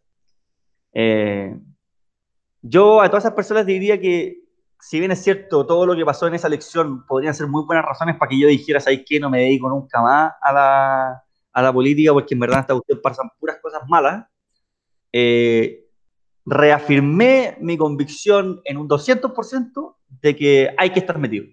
Eh, 0.93 1.58
yo 2.62 3.02
a 3.02 3.10
todas 3.10 3.24
esas 3.24 3.34
personas 3.34 3.65
diría 3.65 4.00
que, 4.00 4.43
si 4.88 5.00
bien 5.00 5.12
es 5.12 5.24
cierto, 5.24 5.65
todo 5.65 5.88
lo 5.88 5.95
que 5.95 6.06
pasó 6.06 6.28
en 6.28 6.36
esa 6.36 6.45
elección 6.45 7.08
podrían 7.08 7.34
ser 7.34 7.48
muy 7.48 7.65
buenas 7.65 7.84
razones 7.84 8.17
para 8.17 8.30
que 8.30 8.39
yo 8.39 8.48
dijera, 8.48 8.80
¿sabes 8.80 9.02
qué? 9.04 9.19
No 9.19 9.32
me 9.32 9.39
dedico 9.39 9.67
nunca 9.67 10.00
más 10.00 10.34
a 10.39 10.54
la, 10.54 11.24
a 11.54 11.62
la 11.63 11.74
política 11.74 12.13
porque 12.13 12.36
en 12.36 12.39
verdad 12.39 12.60
esta 12.60 12.76
usted 12.76 13.02
pasan 13.02 13.32
puras 13.39 13.58
cosas 13.60 13.82
malas, 13.89 14.28
eh, 15.12 15.88
reafirmé 16.45 17.58
mi 17.62 17.78
convicción 17.78 18.62
en 18.63 18.78
un 18.78 18.88
200% 18.88 19.95
de 20.21 20.36
que 20.36 20.76
hay 20.78 20.91
que 20.91 21.00
estar 21.00 21.17
metido, 21.17 21.48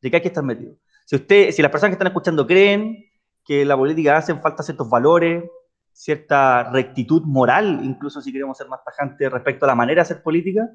de 0.00 0.10
que 0.10 0.16
hay 0.16 0.22
que 0.22 0.28
estar 0.28 0.42
metido. 0.42 0.74
Si, 1.06 1.14
usted, 1.14 1.52
si 1.52 1.62
las 1.62 1.70
personas 1.70 1.90
que 1.90 1.94
están 1.94 2.08
escuchando 2.08 2.48
creen 2.48 3.04
que 3.44 3.64
la 3.64 3.76
política 3.76 4.16
hacen 4.16 4.42
falta 4.42 4.64
ciertos 4.64 4.90
valores, 4.90 5.44
cierta 5.92 6.68
rectitud 6.72 7.22
moral, 7.26 7.80
incluso 7.84 8.20
si 8.20 8.32
queremos 8.32 8.58
ser 8.58 8.66
más 8.66 8.82
tajantes 8.84 9.30
respecto 9.30 9.66
a 9.66 9.68
la 9.68 9.76
manera 9.76 10.00
de 10.00 10.02
hacer 10.02 10.20
política, 10.20 10.68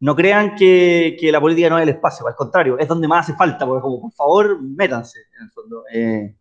no 0.00 0.16
crean 0.16 0.54
que, 0.56 1.16
que, 1.20 1.30
la 1.30 1.40
política 1.40 1.68
no 1.68 1.78
es 1.78 1.82
el 1.82 1.90
espacio, 1.90 2.26
al 2.26 2.34
contrario, 2.34 2.78
es 2.78 2.88
donde 2.88 3.06
más 3.06 3.28
hace 3.28 3.36
falta, 3.36 3.66
porque 3.66 3.82
como, 3.82 4.00
por 4.00 4.12
favor, 4.12 4.62
métanse, 4.62 5.18
en 5.36 5.44
el 5.44 5.50
fondo. 5.52 5.84
Eh, 5.92 6.36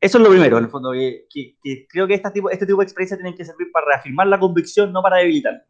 eso 0.00 0.18
es 0.18 0.24
lo 0.24 0.30
primero, 0.30 0.58
en 0.58 0.64
el 0.64 0.70
fondo, 0.70 0.92
que, 0.92 1.56
creo 1.88 2.06
que 2.08 2.14
este 2.14 2.30
tipo, 2.32 2.50
este 2.50 2.66
tipo 2.66 2.78
de 2.78 2.84
experiencias 2.84 3.18
tienen 3.18 3.36
que 3.36 3.44
servir 3.44 3.70
para 3.72 3.86
reafirmar 3.86 4.26
la 4.26 4.40
convicción, 4.40 4.92
no 4.92 5.00
para 5.00 5.18
debilitarla. 5.18 5.64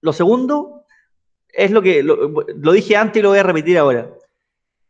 Lo 0.00 0.12
segundo 0.12 0.84
es 1.48 1.70
lo 1.70 1.82
que 1.82 2.02
lo, 2.02 2.72
dije 2.72 2.96
antes 2.96 3.20
y 3.20 3.22
lo 3.22 3.30
voy 3.30 3.38
a 3.38 3.42
repetir 3.42 3.78
ahora. 3.78 4.10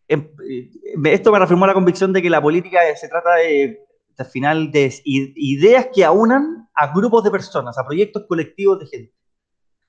Em, 0.08 0.30
eh, 0.48 0.70
esto 1.06 1.32
me 1.32 1.38
reafirmó 1.38 1.66
la 1.66 1.74
convicción 1.74 2.12
de 2.12 2.22
que 2.22 2.30
la 2.30 2.40
política 2.40 2.78
se 2.94 3.08
trata 3.08 3.34
de, 3.34 3.80
al 4.18 4.26
final, 4.26 4.70
de 4.70 4.94
ideas 5.04 5.88
que 5.92 6.04
aunan 6.04 6.68
a 6.74 6.94
grupos 6.94 7.24
de 7.24 7.30
personas, 7.30 7.76
a 7.76 7.84
proyectos 7.84 8.24
colectivos 8.28 8.78
de 8.78 8.86
gente. 8.86 9.15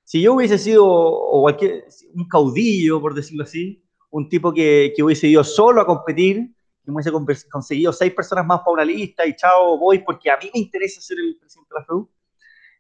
Si 0.08 0.22
yo 0.22 0.36
hubiese 0.36 0.58
sido 0.58 0.88
o 0.88 1.41
cualquier, 1.41 1.84
un 2.13 2.30
caudillo, 2.30 3.02
por 3.02 3.13
decirlo 3.13 3.43
así, 3.43 3.84
un 4.10 4.30
tipo 4.30 4.54
que, 4.54 4.93
que 4.96 5.04
hubiese 5.04 5.28
ido 5.28 5.43
solo 5.43 5.82
a 5.82 5.86
competir, 5.86 6.50
que 6.86 6.91
hubiese 6.91 7.12
conseguido 7.50 7.91
seis 7.91 8.13
personas 8.13 8.46
más 8.46 8.60
para 8.60 8.72
una 8.72 8.86
lista 8.86 9.26
y 9.26 9.36
chao, 9.36 9.78
voy 9.78 10.00
porque 10.00 10.32
a 10.32 10.38
mí 10.38 10.50
me 10.54 10.62
interesa 10.62 11.02
ser 11.02 11.17
el 11.20 11.38
presidente 11.38 11.74
de 11.74 11.80
la 11.82 11.86
FEU 11.86 12.10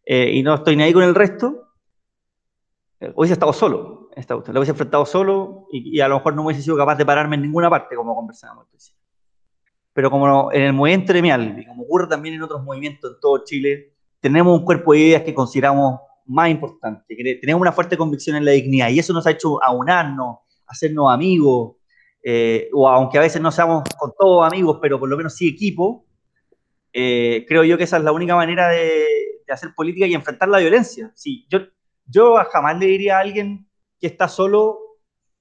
eh, 0.05 0.31
y 0.35 0.41
no 0.41 0.55
estoy 0.55 0.77
ni 0.77 0.83
ahí 0.83 0.93
con 0.93 1.03
el 1.03 1.13
resto, 1.13 1.73
eh, 3.01 3.11
hubiese 3.13 3.33
estado 3.33 3.51
solo, 3.51 4.09
esta 4.15 4.35
lo 4.35 4.39
hubiese 4.39 4.71
enfrentado 4.71 5.05
solo 5.05 5.67
y, 5.69 5.99
a 5.99 6.07
lo 6.07 6.19
mejor 6.19 6.33
no 6.33 6.45
hubiese 6.45 6.61
sido 6.61 6.77
capaz 6.77 6.95
de 6.95 7.05
pararme 7.05 7.35
en 7.35 7.41
ninguna 7.41 7.69
parte 7.69 7.93
como 7.97 8.15
conversábamos 8.15 8.67
Pero 9.91 10.09
como 10.09 10.49
en 10.53 10.61
el 10.61 10.71
movimiento 10.71 11.11
gremial, 11.11 11.59
y 11.59 11.65
como 11.65 11.83
ocurre 11.83 12.07
también 12.07 12.35
en 12.35 12.43
otros 12.43 12.63
movimientos 12.63 13.15
en 13.15 13.19
todo 13.19 13.43
Chile, 13.43 13.97
tenemos 14.21 14.57
un 14.57 14.63
cuerpo 14.63 14.93
de 14.93 14.99
ideas 14.99 15.23
que 15.23 15.33
consideramos 15.33 15.99
más 16.27 16.49
importante, 16.49 17.15
tenemos 17.41 17.61
una 17.61 17.71
fuerte 17.71 17.97
convicción 17.97 18.35
en 18.35 18.45
la 18.45 18.51
dignidad 18.51 18.89
y 18.89 18.99
eso 18.99 19.13
nos 19.13 19.25
ha 19.27 19.31
hecho 19.31 19.63
aunarnos, 19.63 20.39
hacernos 20.67 21.11
amigos, 21.11 21.77
eh, 22.23 22.69
o 22.73 22.89
aunque 22.89 23.17
a 23.17 23.21
veces 23.21 23.41
no 23.41 23.51
seamos 23.51 23.83
con 23.97 24.11
todos 24.17 24.45
amigos, 24.45 24.79
pero 24.81 24.99
por 24.99 25.07
lo 25.07 25.15
menos 25.15 25.35
sí 25.35 25.47
equipo, 25.47 26.05
eh, 26.91 27.45
creo 27.47 27.63
yo 27.63 27.77
que 27.77 27.85
esa 27.85 27.97
es 27.97 28.03
la 28.03 28.11
única 28.11 28.35
manera 28.35 28.69
de, 28.69 29.05
hacer 29.49 29.69
política 29.73 30.05
y 30.05 30.13
enfrentar 30.13 30.49
la 30.49 30.57
violencia. 30.59 31.09
Sí, 31.15 31.45
yo, 31.49 31.59
yo 32.05 32.35
jamás 32.51 32.77
le 32.79 32.87
diría 32.87 33.17
a 33.17 33.21
alguien 33.21 33.65
que 33.97 34.07
está 34.07 34.27
solo 34.27 34.77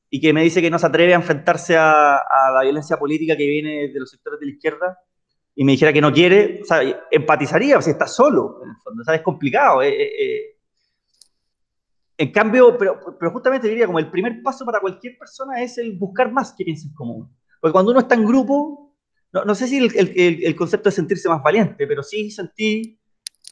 y 0.09 0.21
que 0.21 0.33
me 0.33 0.45
dice 0.45 0.63
que 0.63 0.71
no 0.71 0.79
se 0.79 0.87
atreve 0.87 1.13
a 1.13 1.17
enfrentarse 1.17 1.77
a, 1.77 2.23
la 2.55 2.63
violencia 2.63 2.97
política 2.97 3.37
que 3.37 3.49
viene 3.49 3.89
de 3.89 3.99
los 3.99 4.09
sectores 4.09 4.39
de 4.39 4.47
la 4.47 4.53
izquierda 4.53 4.99
y 5.57 5.65
me 5.65 5.73
dijera 5.73 5.93
que 5.93 6.01
no 6.01 6.13
quiere, 6.13 6.61
o 6.63 6.65
sea, 6.65 6.83
empatizaría 7.11 7.81
si 7.83 7.91
está 7.91 8.07
solo, 8.07 8.61
en 8.63 8.71
el 8.71 8.77
fondo, 8.77 9.03
o 9.05 9.13
es 9.13 9.23
complicado. 9.23 9.83
Eh, 9.83 10.56
en 12.19 12.33
cambio, 12.33 12.77
pero, 12.79 12.99
pero 13.19 13.31
justamente 13.31 13.69
diría 13.69 13.87
como 13.87 13.99
el 13.99 14.11
primer 14.11 14.43
paso 14.43 14.65
para 14.65 14.81
cualquier 14.81 15.19
persona 15.19 15.63
es 15.63 15.77
el 15.79 15.99
buscar 15.99 16.33
más 16.33 16.55
que 16.57 16.65
piensen 16.65 16.93
común. 16.95 17.31
Porque 17.61 17.73
cuando 17.73 17.91
uno 17.91 18.01
está 18.01 18.15
en 18.15 18.27
grupo, 18.27 18.95
no, 19.33 19.45
no 19.45 19.55
sé 19.55 19.67
si 19.67 19.79
el, 19.79 19.95
el, 19.97 20.45
el, 20.45 20.57
concepto 20.57 20.89
de 20.89 20.95
sentirse 20.95 21.29
más 21.29 21.43
valiente, 21.43 21.87
pero 21.87 22.03
sí 22.03 22.31
sentir 22.31 22.99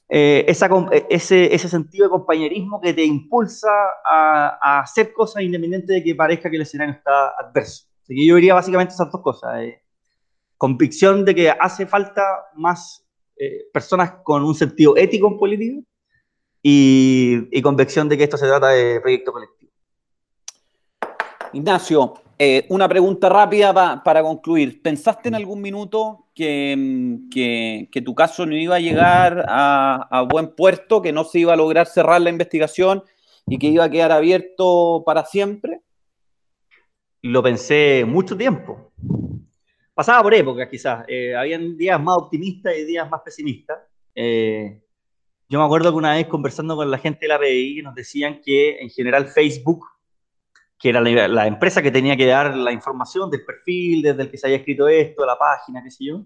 eh, 0.09 0.45
esa, 0.49 0.67
eh, 0.93 1.07
ese, 1.11 1.55
ese, 1.55 1.69
sentido 1.69 2.07
de 2.07 2.11
compañerismo 2.11 2.81
que 2.81 2.95
te 2.95 3.05
impulsa 3.05 3.69
a, 4.05 4.59
a, 4.63 4.81
hacer 4.81 5.13
cosas 5.13 5.43
independiente 5.43 5.93
de 5.93 6.03
que 6.03 6.15
parezca 6.15 6.49
que 6.49 6.57
el 6.57 6.63
escenario 6.63 6.95
está 6.95 7.35
adverso. 7.39 7.87
Así 8.03 8.15
que 8.15 8.27
yo 8.27 8.37
diría 8.37 8.55
básicamente 8.55 8.95
esas 8.95 9.11
dos 9.11 9.23
cosas. 9.23 9.63
Eh, 9.63 9.83
convicción 10.57 11.25
de 11.25 11.35
que 11.35 11.51
hace 11.51 11.87
falta 11.87 12.23
más 12.55 13.05
eh, 13.37 13.67
personas 13.73 14.13
con 14.23 14.45
un 14.45 14.55
sentido 14.55 14.97
ético 14.97 15.29
en 15.29 15.39
política 15.39 15.81
y, 16.67 17.61
convicción 17.61 18.09
de 18.09 18.17
que 18.17 18.25
esto 18.25 18.39
se 18.39 18.47
trata 18.47 18.69
de 18.69 18.99
proyecto 19.01 19.33
colectivo. 19.33 19.71
Ignacio, 21.53 22.15
eh, 22.39 22.65
una 22.71 22.89
pregunta 22.89 23.29
rápida 23.29 24.03
para 24.03 24.23
concluir. 24.23 24.81
¿Pensaste 24.83 25.29
en 25.29 25.35
algún 25.35 25.61
minuto 25.61 26.31
que, 26.35 27.19
que, 27.31 28.03
tu 28.03 28.15
caso 28.15 28.47
no 28.47 28.57
iba 28.57 28.77
a 28.77 28.81
llegar 28.81 29.45
a, 29.47 30.09
a, 30.11 30.23
buen 30.23 30.55
puerto, 30.55 31.03
que 31.03 31.13
no 31.13 31.25
se 31.25 31.41
iba 31.41 31.53
a 31.53 31.57
lograr 31.57 31.87
cerrar 31.87 32.23
la 32.23 32.31
investigación 32.31 33.05
y 33.47 33.59
que 33.59 33.67
iba 33.67 33.85
a 33.85 33.91
quedar 33.91 34.11
abierto 34.11 35.03
para 35.05 35.27
siempre? 35.27 35.83
Lo 37.21 37.43
pensé 37.43 38.05
mucho 38.07 38.37
tiempo. 38.39 38.91
Pasaba 39.93 40.23
por 40.23 40.33
épocas, 40.33 40.69
quizás. 40.71 41.05
Eh, 41.09 41.37
habían 41.37 41.77
días 41.77 42.03
más 42.03 42.17
optimistas 42.17 42.75
y 42.75 42.85
días 42.85 43.09
más 43.09 43.21
pesimistas. 43.21 43.79
Eh, 44.15 44.81
yo 45.49 45.59
me 45.59 45.65
acuerdo 45.65 45.91
que 45.91 45.99
una 45.99 46.15
vez 46.15 46.27
conversando 46.27 46.77
con 46.77 46.91
la 46.91 46.99
gente 46.99 47.21
de 47.23 47.29
la 47.29 47.39
PDI 47.39 47.83
nos 47.83 47.95
decían 47.95 48.41
que 48.43 48.79
en 48.81 48.91
general 48.91 49.29
Facebook, 49.29 49.87
que 50.79 50.89
era 50.89 51.01
la, 51.01 51.47
empresa 51.47 51.83
que 51.83 51.91
tenía 51.91 52.17
que 52.17 52.27
dar 52.27 52.57
la 52.57 52.73
información 52.73 53.31
del 53.31 53.45
perfil, 53.45 54.03
desde 54.03 54.23
el 54.23 54.31
que 54.31 54.39
se 54.39 54.47
había 54.47 54.59
escrito 54.59 54.89
esto, 54.89 55.25
la 55.27 55.39
página, 55.39 55.83
qué 55.83 55.91
sé 55.91 56.05
yo, 56.07 56.25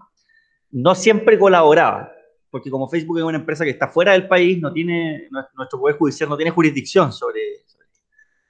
no 0.70 0.94
siempre 0.94 1.38
colaboraba, 1.38 2.12
porque 2.50 2.70
como 2.70 2.88
Facebook 2.88 3.18
es 3.18 3.24
una 3.24 3.38
empresa 3.38 3.64
que 3.64 3.70
está 3.70 3.88
fuera 3.88 4.12
del 4.12 4.28
país, 4.28 4.60
no 4.60 4.72
tiene, 4.72 5.28
nuestro 5.30 5.80
poder 5.80 5.96
judicial 5.96 6.28
no 6.28 6.36
tiene 6.36 6.50
jurisdicción 6.50 7.12
sobre, 7.12 7.40
sobre 7.66 7.86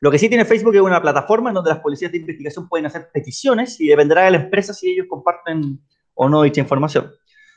lo 0.01 0.11
que 0.11 0.19
sí 0.19 0.29
tiene 0.29 0.45
Facebook 0.45 0.75
es 0.75 0.81
una 0.81 1.03
plataforma 1.03 1.51
en 1.51 1.55
donde 1.55 1.71
las 1.71 1.81
policías 1.81 2.13
de 2.13 2.19
investigación 2.19 2.69
pueden 2.69 2.87
hacer 2.87 3.11
peticiones 3.13 3.81
y 3.81 3.89
dependerá 3.89 4.25
de 4.25 4.33
la 4.33 4.37
empresa 4.39 4.73
si 4.73 4.91
ellos 4.91 5.07
comparten 5.09 5.81
o 6.15 6.29
no 6.29 6.43
dicha 6.43 6.61
información. 6.61 7.11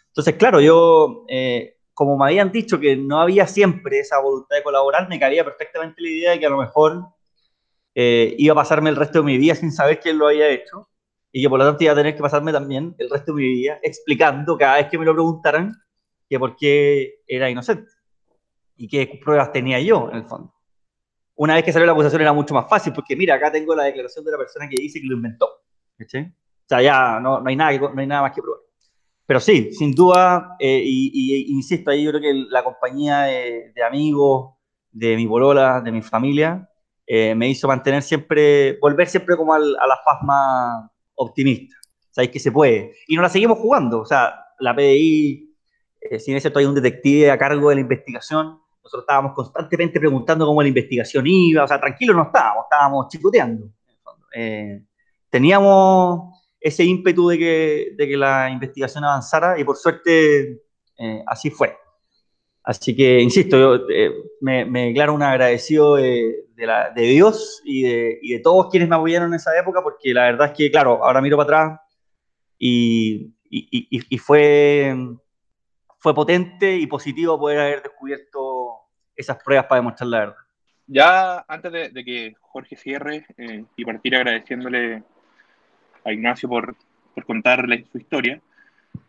Entonces, 0.08 0.36
claro, 0.36 0.60
yo 0.60 1.26
eh, 1.28 1.78
como 1.94 2.18
me 2.18 2.26
habían 2.26 2.52
dicho 2.52 2.80
que 2.80 2.96
no 2.96 3.20
había 3.20 3.48
siempre 3.48 4.00
esa 4.00 4.20
voluntad 4.20 4.56
de 4.56 4.64
colaborar, 4.64 5.08
me 5.10 5.20
cabía 5.20 5.44
perfectamente 5.44 6.02
la 6.02 6.10
idea 6.10 6.32
de 6.32 6.40
que 6.40 6.46
a 6.46 6.50
lo 6.50 6.58
mejor 6.58 7.06
eh, 7.96 8.36
iba 8.38 8.54
a 8.54 8.56
pasarme 8.56 8.90
el 8.90 8.96
resto 8.96 9.20
de 9.20 9.26
mi 9.26 9.38
vida 9.38 9.56
sin 9.56 9.72
saber 9.72 10.00
quién 10.00 10.18
lo 10.18 10.28
había 10.28 10.50
hecho 10.50 10.90
y 11.32 11.42
que 11.42 11.50
por 11.50 11.60
lo 11.60 11.66
tanto 11.66 11.84
iba 11.84 11.94
a 11.94 11.96
tener 11.96 12.16
que 12.16 12.22
pasarme 12.22 12.52
también 12.52 12.96
el 12.98 13.10
resto 13.10 13.34
de 13.34 13.42
mi 13.42 13.48
vida 13.48 13.80
explicando 13.82 14.58
cada 14.58 14.78
vez 14.78 14.88
que 14.88 14.98
me 14.98 15.06
lo 15.06 15.14
preguntaran 15.14 15.74
que 16.30 16.40
por 16.40 16.56
qué 16.56 17.22
era 17.28 17.50
inocente. 17.50 17.92
y 18.78 18.88
qué 18.88 19.20
pruebas 19.24 19.52
tenía 19.52 19.80
yo, 19.80 20.10
en 20.10 20.18
el 20.18 20.26
fondo. 20.26 20.56
Una 21.36 21.56
vez 21.56 21.64
que 21.64 21.72
salió 21.72 21.86
la 21.86 21.92
acusación 21.92 22.22
era 22.22 22.34
mucho 22.34 22.54
más 22.54 22.68
fácil, 22.68 22.94
porque 22.94 23.16
mira, 23.16 23.36
acá 23.36 23.52
tengo 23.52 23.76
la 23.76 23.84
declaración 23.84 24.26
de 24.26 24.32
la 24.32 24.38
persona 24.38 24.68
que 24.68 24.82
dice 24.82 25.00
que 25.00 25.08
lo 25.08 25.16
inventó. 25.16 25.46
O 25.46 26.68
sea, 26.68 26.82
ya 26.82 27.20
no, 27.20 27.44
hay 27.46 27.56
nada 27.56 28.22
más 28.22 28.32
que 28.32 28.42
probar. 28.42 28.62
Pero 29.32 29.40
sí, 29.40 29.72
sin 29.72 29.94
duda, 29.94 30.58
eh, 30.60 30.82
y, 30.84 31.54
insisto, 31.54 31.90
ahí 31.90 32.04
yo 32.04 32.12
creo 32.12 32.22
que 32.22 32.34
la 32.50 32.66
compañía 32.66 33.22
de, 33.22 33.82
amigos, 33.82 34.56
de 34.92 35.16
mi 35.16 35.26
bolola, 35.26 35.80
de 35.80 35.90
mi 35.90 36.02
familia, 36.02 36.70
eh, 37.08 37.34
me 37.34 37.48
hizo 37.48 37.66
mantener 37.66 38.04
siempre, 38.04 38.78
volver 38.82 39.08
siempre 39.08 39.38
como 39.38 39.54
a 39.54 39.60
la 39.60 40.00
faz 40.04 40.22
más 40.24 40.92
optimista. 41.16 41.78
Sabéis 42.10 42.32
que 42.32 42.40
se 42.40 42.52
puede. 42.52 42.92
Y 43.08 43.16
no 43.16 43.22
la 43.22 43.30
seguimos 43.30 43.58
jugando. 43.60 44.02
O 44.02 44.06
sea, 44.06 44.36
la 44.60 44.76
PDI, 44.76 45.56
eh, 46.02 46.20
si 46.20 46.34
bien 46.34 46.44
hay 46.54 46.66
un 46.66 46.76
detective 46.76 47.32
a 47.32 47.38
cargo 47.38 47.70
de 47.70 47.76
la 47.76 47.82
investigación, 47.82 48.60
nosotros 48.84 49.04
estábamos 49.04 49.32
constantemente 49.34 49.98
preguntando 49.98 50.46
cómo 50.46 50.62
la 50.62 50.68
investigación 50.68 51.26
iba. 51.26 51.64
O 51.64 51.68
sea, 51.70 51.80
tranquilos 51.80 52.18
no 52.18 52.24
estábamos, 52.24 52.66
estábamos 52.66 53.08
chicoteando. 53.08 53.70
Eh, 54.36 54.84
teníamos 55.30 56.41
ese 56.62 56.84
ímpetu 56.84 57.28
de 57.28 57.38
que, 57.38 57.94
de 57.98 58.08
que, 58.08 58.16
la 58.16 58.50
investigación 58.52 59.04
avanzara 59.04 59.60
y 59.60 59.64
por 59.64 59.76
suerte 59.76 60.62
eh, 60.98 61.24
así 61.26 61.50
fue. 61.50 61.76
Así 62.64 62.96
que, 62.96 63.20
insisto, 63.20 63.58
yo 63.58 63.88
eh, 63.90 64.12
me, 64.40 64.66
me, 64.66 64.88
declaro 64.88 65.16
un 65.16 65.24
agradecido 65.24 65.96
de, 65.96 66.46
de, 66.54 66.68
la, 66.68 66.92
de 66.92 67.02
Dios 67.02 67.60
y 67.66 67.82
de, 67.82 68.20
y 68.22 68.34
de, 68.34 68.40
todos 68.40 68.70
quienes 68.70 68.88
me 68.88 68.96
apoyaron 68.96 69.30
en 69.30 69.36
esa 69.36 69.58
época, 69.60 69.82
porque 69.82 70.14
la 70.14 70.26
verdad 70.26 70.52
es 70.52 70.54
que, 70.54 70.70
claro, 70.70 71.04
ahora 71.04 71.22
miro 71.22 71.38
para 71.38 71.64
atrás 71.64 71.80
y, 72.60 73.34
y, 73.50 74.18
fue, 74.20 74.96
fue 75.98 76.14
potente 76.14 76.78
y 76.78 76.86
positivo 76.86 77.40
poder 77.40 77.60
haber 77.60 77.82
descubierto 77.82 78.82
esas 79.16 79.42
pruebas 79.44 79.66
para 79.66 79.82
demostrar 79.82 80.08
la 80.08 80.20
verdad. 80.20 80.36
Ya 80.86 81.46
antes 81.48 81.94
de, 81.94 82.04
que 82.04 82.36
Jorge 82.40 82.76
cierre 82.76 83.26
eh, 83.38 83.66
y 83.76 83.86
partir 83.86 84.16
agradeciéndole 84.16 85.04
a 86.04 86.12
Ignacio 86.12 86.50
por, 86.50 86.76
por 87.14 87.26
contarle 87.26 87.86
su 87.92 87.98
historia, 87.98 88.42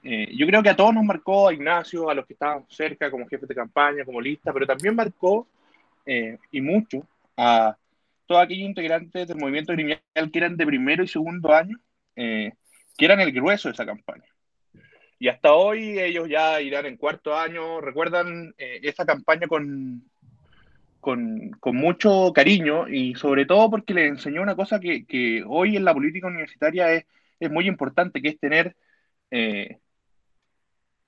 eh, 0.02 0.28
yo 0.36 0.46
creo 0.46 0.62
que 0.62 0.70
a 0.70 0.76
todos 0.76 0.94
nos 0.94 1.04
marcó, 1.04 1.48
a 1.48 1.54
Ignacio, 1.54 2.10
a 2.10 2.14
los 2.14 2.26
que 2.26 2.32
estaban 2.32 2.64
cerca 2.68 3.10
como 3.10 3.26
jefes 3.26 3.48
de 3.48 3.54
campaña, 3.54 4.04
como 4.04 4.20
lista, 4.20 4.52
pero 4.52 4.66
también 4.66 4.96
marcó, 4.96 5.46
eh, 6.04 6.38
y 6.50 6.60
mucho, 6.60 7.06
a 7.36 7.76
todos 8.26 8.42
aquellos 8.42 8.68
integrantes 8.68 9.28
del 9.28 9.38
movimiento 9.38 9.72
criminal 9.72 10.00
que 10.14 10.38
eran 10.38 10.56
de 10.56 10.66
primero 10.66 11.04
y 11.04 11.08
segundo 11.08 11.52
año, 11.52 11.78
eh, 12.16 12.52
que 12.96 13.04
eran 13.04 13.20
el 13.20 13.32
grueso 13.32 13.68
de 13.68 13.74
esa 13.74 13.86
campaña. 13.86 14.24
Y 15.18 15.28
hasta 15.28 15.52
hoy 15.52 16.00
ellos 16.00 16.28
ya 16.28 16.60
irán 16.60 16.86
en 16.86 16.96
cuarto 16.96 17.36
año, 17.36 17.80
recuerdan 17.80 18.54
esa 18.58 19.06
campaña 19.06 19.46
con, 19.46 20.02
con, 21.02 21.50
con, 21.60 21.74
mucho 21.76 22.32
cariño 22.32 22.88
y 22.88 23.16
sobre 23.16 23.44
todo 23.44 23.68
porque 23.70 23.92
les 23.92 24.08
enseñó 24.08 24.40
una 24.40 24.54
cosa 24.54 24.78
que, 24.78 25.44
hoy 25.48 25.76
en 25.76 25.84
la 25.84 25.92
política 25.92 26.28
universitaria 26.28 26.92
es, 26.94 27.50
muy 27.50 27.66
importante, 27.66 28.22
que 28.22 28.28
es 28.28 28.38
tener 28.38 28.76
eh, 29.32 29.80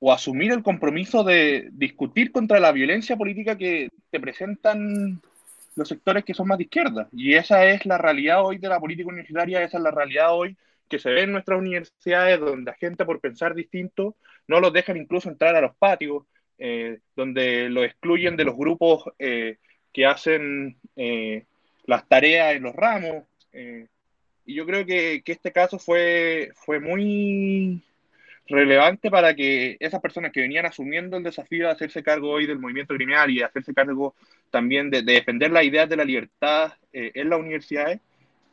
o 0.01 0.13
asumir 0.13 0.51
el 0.51 0.65
compromiso 0.65 1.23
de 1.23 1.69
discutir 1.73 2.33
contra 2.33 2.59
la 2.59 2.73
violencia 2.73 3.17
política 3.17 3.57
que 3.57 3.89
te 4.11 4.19
presentan 4.19 5.23
los 5.77 5.89
sectores 5.89 6.25
que 6.25 6.35
son 6.35 6.49
más 6.49 6.59
de 6.59 6.65
izquierda. 6.65 7.09
Y 7.13 7.35
esa 7.35 7.65
es 7.67 7.87
la 7.87 7.97
realidad 7.97 8.45
hoy 8.45 8.59
de 8.59 8.69
la 8.69 8.81
política 8.81 9.09
universitaria, 9.09 9.63
esa 9.63 9.79
es 9.79 9.85
la 9.85 9.93
realidad 9.93 10.35
hoy 10.35 10.57
que 10.89 10.99
se 10.99 11.11
ve 11.11 11.23
en 11.23 11.33
nuestras 11.33 11.61
universidades, 11.61 12.41
donde 12.41 12.73
la 12.73 12.77
gente 12.77 13.05
por 13.05 13.21
pensar 13.21 13.55
distinto 13.55 14.17
no 14.49 14.59
los 14.59 14.73
dejan 14.73 14.97
incluso 14.97 15.29
entrar 15.29 15.55
a 15.55 15.61
los 15.61 15.77
patios, 15.77 16.25
eh, 16.59 16.99
donde 17.15 17.69
lo 17.71 17.85
excluyen 17.85 18.37
de 18.37 18.45
los 18.45 18.57
grupos 18.57 19.05
eh, 19.21 19.59
que 19.95 20.05
hacen 20.05 20.77
eh, 20.97 21.45
las 21.87 22.07
tareas 22.07 22.55
en 22.57 22.65
los 22.65 22.77
ramos. 22.77 23.25
y 24.45 24.55
yo 24.55 24.67
creo 24.67 24.85
que, 24.85 25.23
este 25.25 25.53
caso 25.53 25.79
fue, 25.79 26.51
fue 26.55 26.81
muy 26.81 27.83
relevante 28.47 29.11
para 29.11 29.35
que 29.35 29.77
esas 29.81 30.01
personas 30.01 30.33
que 30.33 30.41
venían 30.41 30.67
asumiendo 30.67 31.17
el 31.17 31.23
desafío 31.23 31.67
de 31.67 31.73
hacerse 31.73 32.03
cargo 32.03 32.31
hoy 32.31 32.47
del 32.47 32.59
movimiento 32.59 32.95
criminal 32.95 33.31
y 33.31 33.37
de 33.37 33.45
hacerse 33.45 33.73
cargo 33.73 34.15
también 34.51 34.91
de, 34.91 35.03
defender 35.03 35.51
las 35.51 35.65
ideas 35.65 35.89
de 35.89 35.97
la 35.97 36.05
libertad 36.05 36.75
eh, 36.93 37.11
en 37.15 37.31
las 37.31 37.41
universidades, 37.41 38.01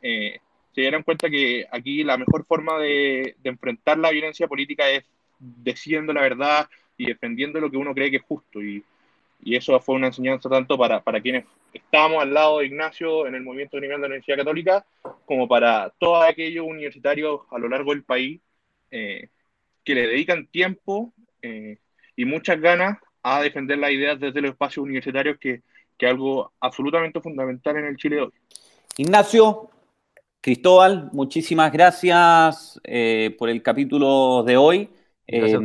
eh, 0.00 0.38
se 0.74 0.80
dieran 0.80 1.02
cuenta 1.02 1.28
que 1.28 1.66
aquí 1.70 2.02
la 2.02 2.16
mejor 2.16 2.46
forma 2.46 2.78
de, 2.78 3.36
enfrentar 3.44 3.98
la 3.98 4.10
violencia 4.10 4.48
política 4.48 4.88
es 4.88 5.04
diciendo 5.38 6.12
la 6.12 6.22
verdad 6.22 6.68
y 6.96 7.06
defendiendo 7.06 7.60
lo 7.60 7.70
que 7.70 7.76
uno 7.76 7.94
cree 7.94 8.10
que 8.10 8.16
es 8.16 8.22
justo. 8.22 8.62
Y, 8.62 8.82
y 9.42 9.56
eso 9.56 9.78
fue 9.80 9.96
una 9.96 10.08
enseñanza 10.08 10.48
tanto 10.48 10.78
para, 10.78 11.00
para 11.00 11.20
quienes 11.20 11.44
estábamos 11.72 12.22
al 12.22 12.32
lado 12.32 12.58
de 12.58 12.66
Ignacio 12.66 13.26
en 13.26 13.34
el 13.34 13.42
movimiento 13.42 13.76
criminal 13.76 14.00
de 14.00 14.08
la 14.08 14.14
Universidad 14.14 14.38
Católica, 14.38 14.86
como 15.26 15.48
para 15.48 15.92
todos 15.98 16.24
aquellos 16.24 16.66
universitarios 16.66 17.40
a 17.50 17.58
lo 17.58 17.68
largo 17.68 17.92
del 17.92 18.04
país. 18.04 18.40
Eh, 18.90 19.28
que 19.84 19.94
le 19.94 20.06
dedican 20.06 20.46
tiempo 20.46 21.12
eh, 21.40 21.78
y 22.16 22.24
muchas 22.24 22.60
ganas 22.60 22.98
a 23.22 23.40
defender 23.40 23.78
las 23.78 23.90
ideas 23.90 24.18
desde 24.18 24.40
los 24.40 24.52
espacios 24.52 24.84
universitarios, 24.84 25.38
que 25.38 25.62
es 25.98 26.10
algo 26.10 26.52
absolutamente 26.60 27.20
fundamental 27.20 27.76
en 27.76 27.84
el 27.84 27.96
Chile 27.96 28.16
de 28.16 28.22
hoy. 28.22 28.32
Ignacio, 28.96 29.70
Cristóbal, 30.40 31.08
muchísimas 31.12 31.72
gracias 31.72 32.80
eh, 32.84 33.34
por 33.38 33.48
el 33.48 33.62
capítulo 33.62 34.42
de 34.42 34.56
hoy. 34.56 34.90
Eh, 35.28 35.56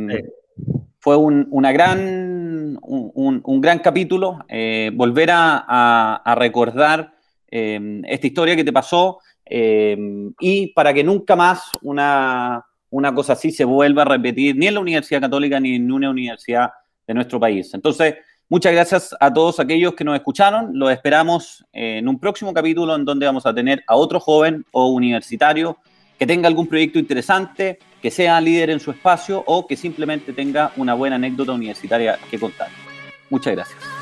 fue 1.00 1.16
un, 1.16 1.48
una 1.50 1.72
gran, 1.72 2.47
un, 2.82 3.60
gran 3.60 3.78
capítulo. 3.78 4.44
volver 4.94 5.30
a, 5.32 6.34
recordar 6.36 7.14
esta 7.50 8.26
historia 8.26 8.56
que 8.56 8.64
te 8.64 8.72
pasó 8.72 9.18
y 9.48 10.66
para 10.74 10.92
que 10.92 11.04
nunca 11.04 11.36
más 11.36 11.70
una, 11.82 12.64
una 12.90 13.14
cosa 13.14 13.34
así 13.34 13.50
se 13.50 13.64
vuelva 13.64 14.02
a 14.02 14.06
repetir 14.06 14.56
ni 14.56 14.66
en 14.66 14.74
la 14.74 14.80
Universidad 14.80 15.20
Católica 15.20 15.60
ni 15.60 15.76
en 15.76 15.90
una 15.90 16.10
universidad 16.10 16.70
de 17.06 17.14
nuestro 17.14 17.40
país. 17.40 17.72
Entonces, 17.74 18.16
muchas 18.48 18.72
gracias 18.72 19.16
a 19.18 19.32
todos 19.32 19.60
aquellos 19.60 19.94
que 19.94 20.04
nos 20.04 20.14
escucharon. 20.14 20.70
Los 20.74 20.90
esperamos 20.90 21.64
en 21.72 22.08
un 22.08 22.18
próximo 22.18 22.52
capítulo 22.52 22.94
en 22.94 23.04
donde 23.04 23.26
vamos 23.26 23.46
a 23.46 23.54
tener 23.54 23.82
a 23.86 23.96
otro 23.96 24.20
joven 24.20 24.64
o 24.72 24.88
universitario 24.88 25.78
que 26.18 26.26
tenga 26.26 26.48
algún 26.48 26.66
proyecto 26.66 26.98
interesante, 26.98 27.78
que 28.02 28.10
sea 28.10 28.40
líder 28.40 28.70
en 28.70 28.80
su 28.80 28.90
espacio 28.90 29.42
o 29.46 29.66
que 29.66 29.76
simplemente 29.76 30.32
tenga 30.32 30.72
una 30.76 30.94
buena 30.94 31.16
anécdota 31.16 31.52
universitaria 31.52 32.18
que 32.30 32.38
contar. 32.38 32.68
Muchas 33.30 33.54
gracias. 33.54 33.97